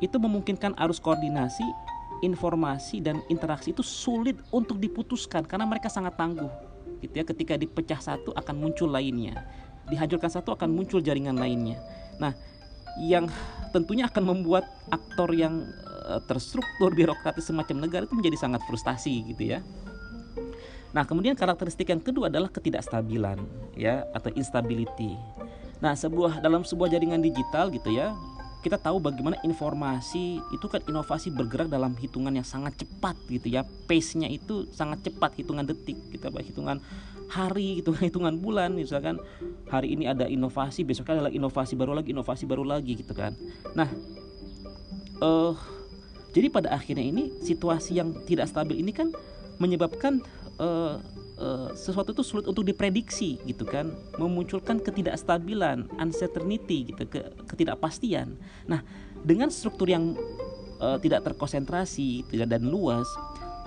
itu 0.00 0.16
memungkinkan 0.16 0.76
arus 0.80 0.98
koordinasi, 0.98 1.64
informasi 2.24 3.00
dan 3.00 3.20
interaksi 3.28 3.72
itu 3.72 3.84
sulit 3.84 4.36
untuk 4.52 4.80
diputuskan 4.80 5.44
karena 5.44 5.68
mereka 5.68 5.88
sangat 5.92 6.16
tangguh. 6.16 6.50
Gitu 7.00 7.16
ya, 7.16 7.24
ketika 7.24 7.56
dipecah 7.56 8.00
satu 8.00 8.32
akan 8.36 8.56
muncul 8.56 8.88
lainnya. 8.88 9.44
Dihancurkan 9.88 10.28
satu 10.28 10.52
akan 10.52 10.68
muncul 10.72 11.00
jaringan 11.00 11.36
lainnya. 11.36 11.80
Nah, 12.20 12.36
yang 13.00 13.28
tentunya 13.72 14.08
akan 14.08 14.24
membuat 14.36 14.68
aktor 14.92 15.32
yang 15.32 15.64
uh, 16.08 16.20
terstruktur 16.28 16.92
birokratis 16.92 17.48
semacam 17.48 17.88
negara 17.88 18.02
itu 18.04 18.16
menjadi 18.16 18.36
sangat 18.36 18.60
frustasi 18.68 19.24
gitu 19.32 19.56
ya. 19.56 19.64
Nah, 20.90 21.06
kemudian 21.06 21.38
karakteristik 21.38 21.86
yang 21.86 22.02
kedua 22.02 22.26
adalah 22.26 22.50
ketidakstabilan 22.50 23.38
ya 23.78 24.02
atau 24.10 24.34
instability. 24.34 25.14
Nah, 25.78 25.94
sebuah 25.94 26.42
dalam 26.42 26.66
sebuah 26.66 26.90
jaringan 26.92 27.22
digital 27.22 27.70
gitu 27.70 27.94
ya, 27.94 28.12
kita 28.60 28.76
tahu 28.76 29.00
bagaimana 29.00 29.40
informasi 29.40 30.40
itu 30.52 30.66
kan 30.68 30.84
inovasi 30.84 31.32
bergerak 31.32 31.72
dalam 31.72 31.96
hitungan 31.96 32.32
yang 32.36 32.44
sangat 32.44 32.76
cepat 32.84 33.16
gitu 33.32 33.48
ya. 33.48 33.64
Pace-nya 33.88 34.28
itu 34.28 34.68
sangat 34.70 35.00
cepat 35.08 35.40
hitungan 35.40 35.64
detik 35.64 35.96
kita 36.12 36.28
gitu, 36.28 36.40
hitungan 36.44 36.78
hari 37.30 37.80
hitungan 37.80 38.02
hitungan 38.08 38.34
bulan 38.36 38.76
misalkan. 38.76 39.16
Hari 39.72 39.96
ini 39.96 40.04
ada 40.10 40.28
inovasi 40.28 40.84
besoknya 40.84 41.24
adalah 41.24 41.32
inovasi 41.32 41.74
baru 41.78 41.96
lagi 41.96 42.12
inovasi 42.12 42.44
baru 42.44 42.64
lagi 42.68 42.92
gitu 43.00 43.16
kan. 43.16 43.32
Nah 43.72 43.88
uh, 45.24 45.56
jadi 46.30 46.52
pada 46.52 46.70
akhirnya 46.76 47.02
ini 47.02 47.32
situasi 47.42 47.98
yang 47.98 48.12
tidak 48.28 48.46
stabil 48.46 48.78
ini 48.78 48.92
kan 48.92 49.10
menyebabkan 49.56 50.20
uh, 50.60 51.00
uh, 51.40 51.72
sesuatu 51.72 52.12
itu 52.12 52.22
sulit 52.22 52.46
untuk 52.46 52.62
diprediksi 52.62 53.40
gitu 53.48 53.64
kan. 53.64 53.90
Memunculkan 54.20 54.78
ketidakstabilan 54.78 55.88
uncertainty 55.98 56.92
gitu 56.92 57.08
ke, 57.08 57.24
ketidakpastian. 57.48 58.36
Nah 58.68 58.84
dengan 59.24 59.48
struktur 59.48 59.88
yang 59.88 60.14
uh, 60.78 61.00
tidak 61.00 61.26
terkonsentrasi 61.26 62.28
tidak 62.28 62.52
dan 62.52 62.68
luas 62.68 63.08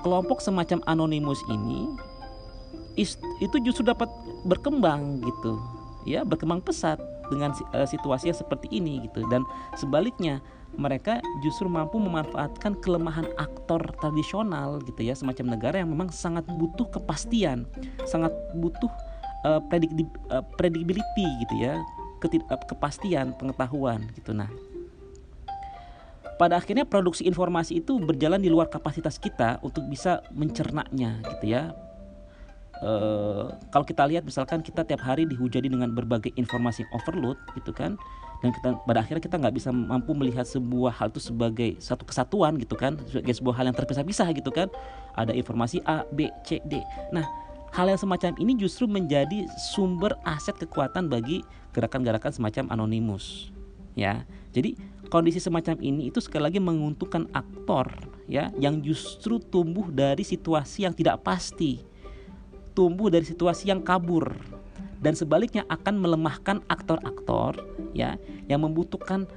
kelompok 0.05 0.43
semacam 0.43 0.83
anonimus 0.85 1.39
ini 1.47 1.89
is, 2.99 3.17
itu 3.41 3.57
justru 3.63 3.81
dapat 3.87 4.07
berkembang 4.45 5.23
gitu. 5.23 5.57
Ya 6.03 6.27
berkembang 6.27 6.59
pesat 6.59 6.99
dengan 7.31 7.55
uh, 7.71 7.87
situasi 7.87 8.29
yang 8.29 8.37
seperti 8.37 8.67
ini 8.69 9.07
gitu. 9.07 9.23
Dan 9.31 9.47
sebaliknya 9.79 10.43
mereka 10.75 11.21
justru 11.45 11.69
mampu 11.69 12.01
memanfaatkan 12.01 12.79
kelemahan 12.81 13.29
aktor 13.37 13.81
tradisional 14.01 14.81
gitu 14.83 15.05
ya 15.05 15.13
semacam 15.13 15.57
negara 15.57 15.75
yang 15.81 15.89
memang 15.93 16.09
sangat 16.09 16.43
butuh 16.57 16.89
kepastian 16.89 17.69
sangat 18.03 18.33
butuh 18.57 18.89
uh, 19.45 19.61
predictability 19.69 21.27
gitu 21.45 21.55
ya 21.59 21.77
kepastian 22.71 23.35
pengetahuan 23.35 24.07
gitu. 24.15 24.31
Nah 24.31 24.47
pada 26.37 26.57
akhirnya 26.57 26.83
produksi 26.83 27.23
informasi 27.29 27.79
itu 27.79 28.01
berjalan 28.01 28.41
di 28.41 28.49
luar 28.49 28.67
kapasitas 28.67 29.21
kita 29.21 29.61
untuk 29.61 29.85
bisa 29.85 30.25
mencernanya 30.33 31.21
gitu 31.37 31.53
ya. 31.53 31.71
E, 32.81 32.91
kalau 33.69 33.85
kita 33.85 34.03
lihat 34.09 34.25
misalkan 34.25 34.65
kita 34.65 34.81
tiap 34.83 34.99
hari 35.05 35.29
dihujani 35.29 35.69
dengan 35.69 35.93
berbagai 35.93 36.33
informasi 36.35 36.83
overload 36.91 37.37
gitu 37.53 37.71
kan 37.71 37.95
dan 38.43 38.51
kita 38.51 38.75
pada 38.83 38.99
akhirnya 38.99 39.23
kita 39.23 39.39
nggak 39.39 39.55
bisa 39.55 39.71
mampu 39.71 40.11
melihat 40.11 40.43
sebuah 40.43 40.91
hal 40.91 41.07
itu 41.15 41.23
sebagai 41.23 41.79
satu 41.79 42.03
kesatuan 42.03 42.59
gitu 42.59 42.75
kan 42.75 42.99
sebagai 43.07 43.39
sebuah 43.39 43.55
hal 43.63 43.71
yang 43.71 43.77
terpisah-pisah 43.79 44.27
gitu 44.35 44.51
kan. 44.51 44.67
Ada 45.15 45.31
informasi 45.31 45.79
A 45.87 46.03
B 46.11 46.27
C 46.43 46.59
D. 46.67 46.83
Nah 47.15 47.23
hal 47.71 47.87
yang 47.87 47.97
semacam 47.97 48.35
ini 48.37 48.59
justru 48.59 48.83
menjadi 48.85 49.47
sumber 49.71 50.19
aset 50.27 50.59
kekuatan 50.59 51.07
bagi 51.07 51.39
gerakan-gerakan 51.71 52.35
semacam 52.35 52.67
anonimus 52.75 53.49
ya. 53.95 54.27
Jadi 54.51 54.75
kondisi 55.07 55.39
semacam 55.39 55.79
ini 55.79 56.11
itu 56.11 56.19
sekali 56.19 56.51
lagi 56.51 56.59
menguntungkan 56.59 57.31
aktor 57.31 57.87
ya 58.27 58.51
yang 58.59 58.83
justru 58.83 59.39
tumbuh 59.39 59.87
dari 59.87 60.27
situasi 60.27 60.83
yang 60.83 60.93
tidak 60.93 61.23
pasti 61.23 61.79
tumbuh 62.73 63.07
dari 63.07 63.23
situasi 63.23 63.69
yang 63.69 63.79
kabur 63.85 64.33
dan 65.03 65.13
sebaliknya 65.13 65.67
akan 65.67 65.99
melemahkan 65.99 66.63
aktor-aktor 66.71 67.59
ya 67.91 68.15
yang 68.47 68.63
membutuhkan 68.63 69.27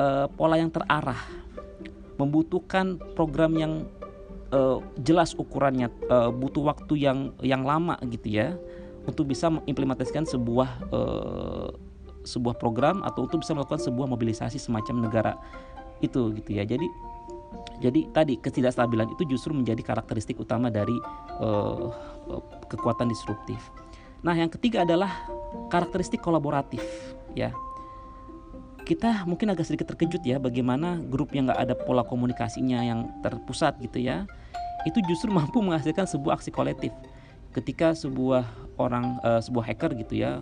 uh, 0.00 0.26
pola 0.32 0.56
yang 0.56 0.72
terarah 0.72 1.20
membutuhkan 2.16 2.96
program 3.18 3.52
yang 3.58 3.72
uh, 4.54 4.78
jelas 5.02 5.34
ukurannya 5.34 5.90
uh, 6.08 6.30
butuh 6.30 6.64
waktu 6.70 7.04
yang 7.04 7.34
yang 7.42 7.66
lama 7.66 7.98
gitu 8.08 8.30
ya 8.30 8.54
untuk 9.04 9.28
bisa 9.28 9.52
mengimplementasikan 9.52 10.24
sebuah 10.24 10.70
uh, 10.94 11.68
sebuah 12.24 12.56
program 12.56 13.04
atau 13.04 13.28
untuk 13.28 13.44
bisa 13.44 13.52
melakukan 13.52 13.82
sebuah 13.82 14.08
mobilisasi 14.08 14.56
semacam 14.56 15.04
negara 15.04 15.32
itu 16.00 16.32
gitu 16.32 16.56
ya 16.56 16.64
jadi 16.64 16.88
jadi 17.82 18.06
tadi 18.14 18.38
ketidakstabilan 18.38 19.12
itu 19.18 19.26
justru 19.26 19.50
menjadi 19.50 19.82
karakteristik 19.82 20.38
utama 20.38 20.70
dari 20.70 20.94
uh, 21.42 21.90
kekuatan 22.70 23.10
disruptif. 23.10 23.58
Nah, 24.24 24.32
yang 24.32 24.48
ketiga 24.48 24.88
adalah 24.88 25.12
karakteristik 25.68 26.24
kolaboratif, 26.24 26.80
ya. 27.36 27.52
Kita 28.88 29.28
mungkin 29.28 29.52
agak 29.52 29.68
sedikit 29.68 29.92
terkejut 29.92 30.20
ya 30.24 30.36
bagaimana 30.36 31.00
grup 31.00 31.32
yang 31.32 31.48
nggak 31.48 31.60
ada 31.60 31.74
pola 31.76 32.04
komunikasinya 32.04 32.84
yang 32.84 33.08
terpusat 33.24 33.76
gitu 33.84 34.00
ya, 34.00 34.24
itu 34.88 35.00
justru 35.04 35.28
mampu 35.36 35.60
menghasilkan 35.60 36.08
sebuah 36.08 36.40
aksi 36.40 36.48
kolektif. 36.48 36.92
Ketika 37.52 37.92
sebuah 37.92 38.48
orang, 38.80 39.20
uh, 39.20 39.40
sebuah 39.44 39.64
hacker 39.68 39.92
gitu 40.00 40.18
ya, 40.18 40.40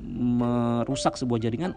merusak 0.00 1.18
sebuah 1.18 1.42
jaringan 1.42 1.76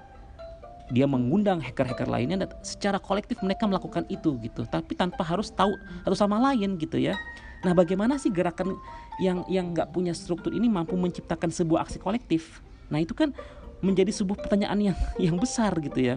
dia 0.92 1.08
mengundang 1.08 1.64
hacker-hacker 1.64 2.10
lainnya 2.10 2.44
dan 2.44 2.50
secara 2.66 3.00
kolektif 3.00 3.40
mereka 3.40 3.64
melakukan 3.70 4.04
itu 4.12 4.36
gitu. 4.44 4.68
Tapi 4.68 4.98
tanpa 4.98 5.24
harus 5.24 5.54
tahu 5.54 5.78
satu 6.04 6.16
sama 6.18 6.40
lain 6.52 6.76
gitu 6.76 7.00
ya. 7.00 7.16
Nah 7.64 7.72
bagaimana 7.72 8.20
sih 8.20 8.28
gerakan 8.28 8.76
yang 9.22 9.48
yang 9.48 9.72
nggak 9.72 9.96
punya 9.96 10.12
struktur 10.12 10.52
ini 10.52 10.68
mampu 10.68 11.00
menciptakan 11.00 11.54
sebuah 11.54 11.88
aksi 11.88 12.02
kolektif? 12.02 12.60
Nah 12.92 13.00
itu 13.00 13.16
kan 13.16 13.32
menjadi 13.80 14.12
sebuah 14.12 14.44
pertanyaan 14.44 14.92
yang 14.92 14.98
yang 15.16 15.36
besar 15.40 15.72
gitu 15.80 16.00
ya. 16.00 16.16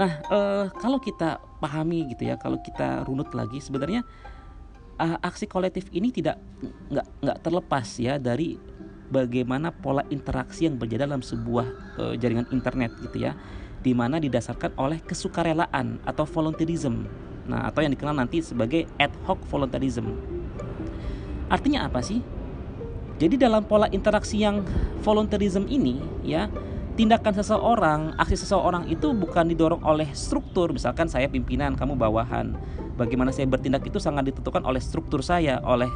Nah 0.00 0.10
eh, 0.24 0.64
kalau 0.80 0.96
kita 0.96 1.40
pahami 1.60 2.08
gitu 2.16 2.24
ya 2.24 2.40
kalau 2.40 2.56
kita 2.64 3.04
runut 3.04 3.28
lagi 3.36 3.60
sebenarnya 3.60 4.00
uh, 5.00 5.16
aksi 5.24 5.48
kolektif 5.48 5.88
ini 5.92 6.12
tidak 6.12 6.36
nggak 6.92 7.06
nggak 7.24 7.38
terlepas 7.40 7.88
ya 7.96 8.20
dari 8.20 8.60
bagaimana 9.10 9.74
pola 9.74 10.06
interaksi 10.08 10.64
yang 10.64 10.78
berjalan 10.78 11.10
dalam 11.10 11.24
sebuah 11.24 11.66
uh, 11.98 12.14
jaringan 12.14 12.46
internet 12.54 12.94
gitu 13.02 13.26
ya 13.26 13.34
di 13.80 13.92
mana 13.96 14.22
didasarkan 14.22 14.76
oleh 14.78 15.02
kesukarelaan 15.02 15.98
atau 16.06 16.24
volunteerism 16.24 17.04
nah 17.50 17.66
atau 17.66 17.82
yang 17.82 17.92
dikenal 17.92 18.14
nanti 18.14 18.40
sebagai 18.40 18.86
ad 18.96 19.10
hoc 19.26 19.42
volunteerism 19.50 20.06
artinya 21.50 21.90
apa 21.90 21.98
sih 22.00 22.22
jadi 23.18 23.36
dalam 23.36 23.66
pola 23.66 23.90
interaksi 23.90 24.40
yang 24.40 24.64
volunteerism 25.02 25.66
ini 25.66 26.00
ya 26.24 26.48
tindakan 27.00 27.32
seseorang, 27.32 28.00
aksi 28.20 28.36
seseorang 28.44 28.84
itu 28.92 29.16
bukan 29.16 29.48
didorong 29.48 29.80
oleh 29.88 30.04
struktur, 30.12 30.68
misalkan 30.68 31.08
saya 31.08 31.32
pimpinan, 31.32 31.72
kamu 31.72 31.96
bawahan. 31.96 32.52
Bagaimana 33.00 33.32
saya 33.32 33.48
bertindak 33.48 33.88
itu 33.88 33.96
sangat 33.96 34.28
ditentukan 34.28 34.60
oleh 34.68 34.84
struktur 34.84 35.24
saya, 35.24 35.64
oleh 35.64 35.88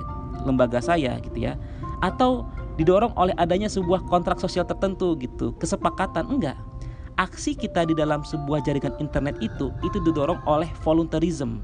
lembaga 0.49 0.81
saya 0.81 1.21
gitu 1.21 1.45
ya. 1.45 1.61
Atau 2.01 2.49
didorong 2.75 3.15
oleh 3.15 3.35
adanya 3.39 3.71
sebuah 3.71 4.07
kontrak 4.11 4.43
sosial 4.43 4.67
tertentu 4.67 5.15
gitu, 5.19 5.55
kesepakatan 5.59 6.27
enggak. 6.27 6.59
Aksi 7.15 7.55
kita 7.55 7.87
di 7.87 7.95
dalam 7.95 8.27
sebuah 8.27 8.67
jaringan 8.67 8.99
internet 8.99 9.39
itu 9.39 9.71
itu 9.87 9.99
didorong 10.03 10.43
oleh 10.51 10.67
volunteerism. 10.83 11.63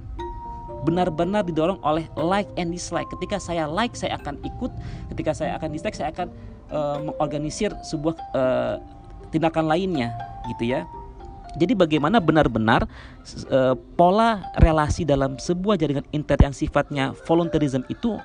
Benar-benar 0.87 1.43
didorong 1.43 1.83
oleh 1.83 2.07
like 2.15 2.49
and 2.55 2.71
dislike. 2.71 3.11
Ketika 3.11 3.43
saya 3.43 3.67
like, 3.67 3.99
saya 3.99 4.17
akan 4.17 4.39
ikut. 4.47 4.71
Ketika 5.13 5.35
saya 5.35 5.59
akan 5.59 5.75
dislike, 5.75 5.99
saya 5.99 6.15
akan 6.15 6.31
uh, 6.71 6.99
mengorganisir 7.03 7.75
sebuah 7.83 8.15
uh, 8.33 8.75
tindakan 9.35 9.67
lainnya, 9.67 10.15
gitu 10.55 10.71
ya. 10.71 10.87
Jadi 11.59 11.75
bagaimana 11.75 12.23
benar-benar 12.23 12.87
uh, 13.51 13.75
pola 13.99 14.47
relasi 14.63 15.03
dalam 15.03 15.35
sebuah 15.35 15.75
jaringan 15.83 16.07
internet 16.15 16.47
yang 16.47 16.55
sifatnya 16.55 17.05
volunteerism 17.27 17.83
itu 17.91 18.23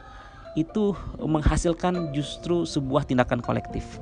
itu 0.56 0.96
menghasilkan 1.20 2.16
justru 2.16 2.64
sebuah 2.64 3.04
tindakan 3.04 3.44
kolektif. 3.44 4.00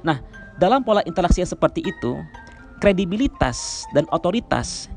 Nah, 0.00 0.20
dalam 0.56 0.80
pola 0.80 1.04
interaksi 1.04 1.44
seperti 1.44 1.84
itu, 1.84 2.20
kredibilitas 2.80 3.84
dan 3.92 4.08
otoritas 4.10 4.88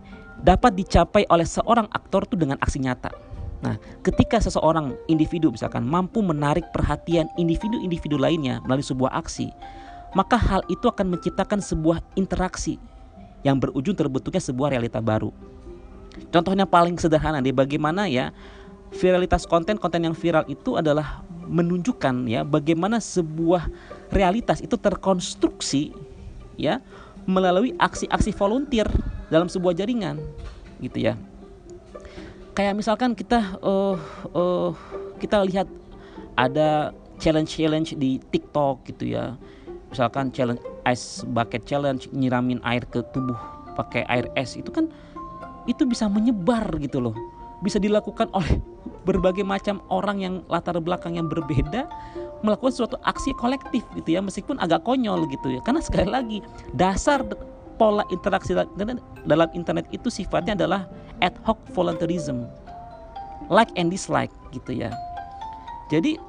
dapat 0.44 0.76
dicapai 0.76 1.28
oleh 1.28 1.48
seorang 1.48 1.88
aktor 1.92 2.24
itu 2.28 2.36
dengan 2.40 2.56
aksi 2.60 2.80
nyata. 2.84 3.12
Nah, 3.64 3.80
ketika 4.04 4.44
seseorang 4.44 4.92
individu 5.08 5.48
misalkan 5.48 5.88
mampu 5.88 6.20
menarik 6.20 6.68
perhatian 6.76 7.32
individu-individu 7.40 8.20
lainnya 8.20 8.60
melalui 8.68 8.84
sebuah 8.84 9.16
aksi, 9.24 9.56
maka 10.12 10.36
hal 10.36 10.68
itu 10.68 10.84
akan 10.84 11.16
menciptakan 11.16 11.64
sebuah 11.64 12.04
interaksi 12.20 12.76
yang 13.48 13.60
berujung 13.60 13.96
terbentuknya 13.96 14.44
sebuah 14.44 14.76
realita 14.76 15.00
baru. 15.00 15.32
Contohnya 16.30 16.68
paling 16.68 17.00
sederhana 17.00 17.42
nih 17.42 17.56
bagaimana 17.56 18.06
ya 18.06 18.36
viralitas 18.94 19.50
konten 19.50 19.82
konten 19.82 20.06
yang 20.06 20.16
viral 20.16 20.46
itu 20.46 20.78
adalah 20.78 21.26
menunjukkan 21.50 22.30
ya 22.30 22.42
bagaimana 22.48 23.02
sebuah 23.02 23.68
realitas 24.14 24.64
itu 24.64 24.80
terkonstruksi 24.80 25.92
ya 26.56 26.80
melalui 27.26 27.74
aksi-aksi 27.80 28.32
volunteer 28.36 28.88
dalam 29.28 29.48
sebuah 29.48 29.74
jaringan 29.76 30.20
gitu 30.84 31.12
ya. 31.12 31.14
Kayak 32.54 32.78
misalkan 32.78 33.18
kita 33.18 33.58
uh, 33.66 33.98
uh, 34.36 34.72
kita 35.18 35.42
lihat 35.42 35.66
ada 36.38 36.94
challenge 37.18 37.58
challenge 37.58 37.90
di 37.98 38.22
TikTok 38.30 38.86
gitu 38.94 39.18
ya. 39.18 39.34
Misalkan 39.90 40.30
challenge 40.30 40.62
ice 40.86 41.26
bucket 41.26 41.66
challenge 41.66 42.12
nyiramin 42.14 42.62
air 42.62 42.84
ke 42.86 43.02
tubuh 43.10 43.38
pakai 43.74 44.06
air 44.06 44.30
es 44.38 44.54
itu 44.54 44.70
kan 44.70 44.86
itu 45.66 45.88
bisa 45.88 46.06
menyebar 46.12 46.78
gitu 46.78 47.00
loh 47.00 47.16
bisa 47.64 47.80
dilakukan 47.80 48.28
oleh 48.36 48.60
berbagai 49.08 49.48
macam 49.48 49.80
orang 49.88 50.20
yang 50.20 50.36
latar 50.52 50.76
belakang 50.84 51.16
yang 51.16 51.32
berbeda 51.32 51.88
melakukan 52.44 52.76
suatu 52.76 53.00
aksi 53.08 53.32
kolektif 53.40 53.88
gitu 53.96 54.20
ya 54.20 54.20
meskipun 54.20 54.60
agak 54.60 54.84
konyol 54.84 55.24
gitu 55.32 55.48
ya. 55.48 55.64
Karena 55.64 55.80
sekali 55.80 56.12
lagi 56.12 56.38
dasar 56.76 57.24
pola 57.80 58.04
interaksi 58.12 58.52
dalam 59.24 59.50
internet 59.56 59.88
itu 59.96 60.12
sifatnya 60.12 60.60
adalah 60.60 60.92
ad 61.24 61.40
hoc 61.48 61.58
volunteerism. 61.72 62.44
Like 63.48 63.72
and 63.80 63.92
dislike 63.92 64.32
gitu 64.52 64.76
ya. 64.76 64.92
Jadi 65.88 66.20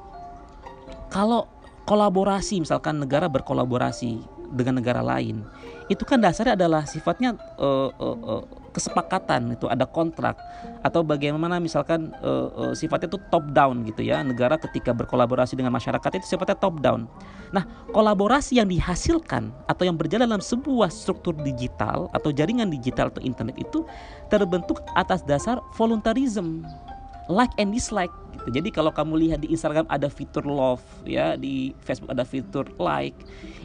kalau 1.11 1.47
kolaborasi 1.87 2.63
misalkan 2.63 2.99
negara 2.99 3.27
berkolaborasi 3.31 4.19
dengan 4.51 4.79
negara 4.79 5.03
lain 5.03 5.43
itu 5.91 6.01
kan 6.07 6.17
dasarnya 6.17 6.57
adalah 6.57 6.83
sifatnya 6.87 7.37
uh, 7.59 7.89
uh, 7.93 8.17
uh, 8.25 8.43
kesepakatan 8.75 9.55
itu 9.55 9.71
ada 9.71 9.87
kontrak 9.87 10.35
atau 10.83 10.99
bagaimana 10.99 11.63
misalkan 11.63 12.11
uh, 12.19 12.51
uh, 12.51 12.73
sifatnya 12.75 13.07
itu 13.15 13.19
top 13.31 13.47
down 13.55 13.87
gitu 13.87 14.03
ya 14.03 14.19
negara 14.19 14.59
ketika 14.59 14.91
berkolaborasi 14.91 15.55
dengan 15.55 15.71
masyarakat 15.71 16.19
itu 16.19 16.35
sifatnya 16.35 16.59
top 16.59 16.83
down. 16.83 17.07
Nah 17.55 17.63
kolaborasi 17.95 18.59
yang 18.59 18.67
dihasilkan 18.67 19.55
atau 19.71 19.87
yang 19.87 19.95
berjalan 19.95 20.27
dalam 20.27 20.43
sebuah 20.43 20.91
struktur 20.91 21.31
digital 21.39 22.11
atau 22.11 22.35
jaringan 22.35 22.67
digital 22.67 23.07
atau 23.07 23.23
internet 23.23 23.55
itu 23.55 23.87
terbentuk 24.27 24.83
atas 24.99 25.23
dasar 25.23 25.63
voluntarism 25.79 26.67
like 27.31 27.51
and 27.57 27.73
dislike 27.73 28.13
gitu. 28.45 28.61
Jadi 28.61 28.69
kalau 28.69 28.93
kamu 28.93 29.25
lihat 29.25 29.39
di 29.41 29.49
Instagram 29.49 29.89
ada 29.89 30.05
fitur 30.05 30.45
love 30.45 30.83
ya, 31.03 31.33
di 31.33 31.73
Facebook 31.81 32.13
ada 32.13 32.21
fitur 32.21 32.65
like, 32.77 33.17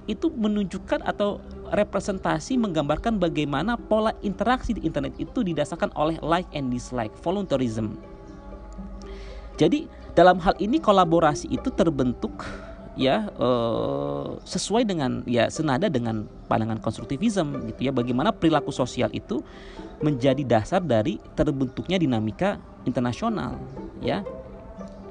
itu 0.08 0.32
menunjukkan 0.32 1.04
atau 1.04 1.38
representasi 1.70 2.56
menggambarkan 2.56 3.20
bagaimana 3.20 3.76
pola 3.76 4.16
interaksi 4.24 4.72
di 4.72 4.82
internet 4.88 5.14
itu 5.20 5.44
didasarkan 5.44 5.92
oleh 5.94 6.16
like 6.24 6.48
and 6.56 6.72
dislike, 6.72 7.12
voluntarism. 7.20 8.00
Jadi 9.60 9.84
dalam 10.16 10.40
hal 10.40 10.56
ini 10.56 10.80
kolaborasi 10.80 11.52
itu 11.52 11.68
terbentuk 11.76 12.32
ya 13.00 13.32
uh, 13.40 14.36
sesuai 14.44 14.84
dengan 14.84 15.24
ya 15.24 15.48
senada 15.48 15.88
dengan 15.88 16.28
pandangan 16.52 16.84
konstruktivisme 16.84 17.72
gitu 17.72 17.88
ya. 17.88 17.92
Bagaimana 17.96 18.28
perilaku 18.28 18.68
sosial 18.68 19.08
itu 19.16 19.40
menjadi 20.04 20.44
dasar 20.44 20.84
dari 20.84 21.16
terbentuknya 21.32 21.96
dinamika 21.96 22.60
internasional 22.84 23.56
ya. 24.04 24.20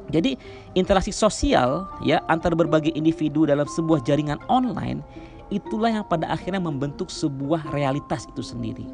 Jadi 0.09 0.37
interaksi 0.77 1.09
sosial 1.09 1.89
ya 2.05 2.21
antar 2.29 2.53
berbagai 2.53 2.93
individu 2.93 3.49
dalam 3.49 3.65
sebuah 3.65 4.05
jaringan 4.05 4.41
online 4.49 5.01
itulah 5.49 5.89
yang 5.89 6.05
pada 6.05 6.29
akhirnya 6.29 6.61
membentuk 6.61 7.09
sebuah 7.09 7.73
realitas 7.73 8.29
itu 8.29 8.45
sendiri. 8.45 8.85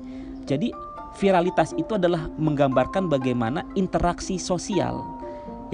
Jadi 0.48 0.72
viralitas 1.20 1.72
itu 1.80 1.96
adalah 1.96 2.28
menggambarkan 2.36 3.08
bagaimana 3.08 3.64
interaksi 3.80 4.36
sosial 4.36 5.04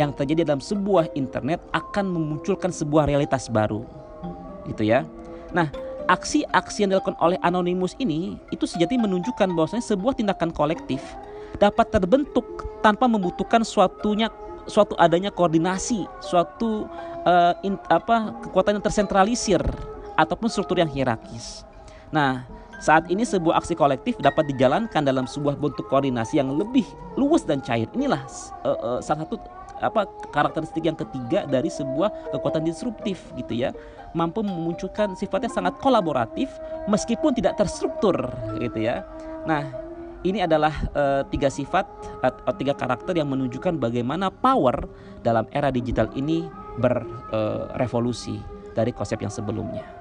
yang 0.02 0.12
terjadi 0.18 0.50
dalam 0.50 0.60
sebuah 0.60 1.14
internet 1.14 1.62
akan 1.78 2.10
memunculkan 2.10 2.74
sebuah 2.74 3.06
realitas 3.06 3.46
baru. 3.46 3.86
Gitu 4.66 4.90
ya. 4.90 5.06
Nah, 5.54 5.70
aksi-aksi 6.10 6.84
yang 6.84 6.98
dilakukan 6.98 7.18
oleh 7.22 7.38
Anonymous 7.46 7.94
ini 8.02 8.42
itu 8.50 8.66
sejati 8.66 8.98
menunjukkan 8.98 9.54
bahwasanya 9.54 9.86
sebuah 9.86 10.18
tindakan 10.18 10.50
kolektif 10.50 11.00
dapat 11.62 11.94
terbentuk 11.94 12.66
tanpa 12.82 13.06
membutuhkan 13.06 13.62
suatunya 13.62 14.34
suatu 14.66 14.94
adanya 14.98 15.34
koordinasi, 15.34 16.06
suatu 16.22 16.86
uh, 17.26 17.54
in, 17.66 17.78
apa 17.90 18.34
kekuatan 18.46 18.78
yang 18.80 18.86
tersentralisir 18.86 19.62
ataupun 20.18 20.48
struktur 20.50 20.78
yang 20.78 20.90
hierarkis. 20.90 21.66
Nah, 22.14 22.46
saat 22.82 23.10
ini 23.14 23.22
sebuah 23.22 23.62
aksi 23.62 23.78
kolektif 23.78 24.18
dapat 24.18 24.50
dijalankan 24.50 25.06
dalam 25.06 25.30
sebuah 25.30 25.58
bentuk 25.58 25.86
koordinasi 25.90 26.42
yang 26.42 26.50
lebih 26.54 26.86
luas 27.14 27.46
dan 27.46 27.62
cair. 27.62 27.86
Inilah 27.94 28.26
uh, 28.66 28.98
uh, 28.98 29.00
salah 29.02 29.26
satu 29.26 29.38
apa 29.82 30.06
karakteristik 30.30 30.86
yang 30.86 30.96
ketiga 30.96 31.50
dari 31.50 31.68
sebuah 31.68 32.32
kekuatan 32.32 32.64
disruptif 32.64 33.34
gitu 33.36 33.58
ya 33.58 33.74
mampu 34.14 34.46
memunculkan 34.46 35.18
sifatnya 35.18 35.50
sangat 35.50 35.76
kolaboratif 35.82 36.48
meskipun 36.86 37.34
tidak 37.34 37.58
terstruktur 37.58 38.16
gitu 38.62 38.80
ya 38.80 39.04
nah 39.44 39.66
ini 40.22 40.46
adalah 40.46 40.74
uh, 40.94 41.22
tiga 41.34 41.50
sifat 41.50 41.90
atau 42.22 42.54
tiga 42.54 42.78
karakter 42.78 43.18
yang 43.18 43.30
menunjukkan 43.34 43.82
bagaimana 43.82 44.30
power 44.30 44.86
dalam 45.26 45.50
era 45.50 45.74
digital 45.74 46.14
ini 46.14 46.46
berrevolusi 46.78 48.38
uh, 48.38 48.46
dari 48.78 48.94
konsep 48.96 49.20
yang 49.20 49.34
sebelumnya. 49.34 50.01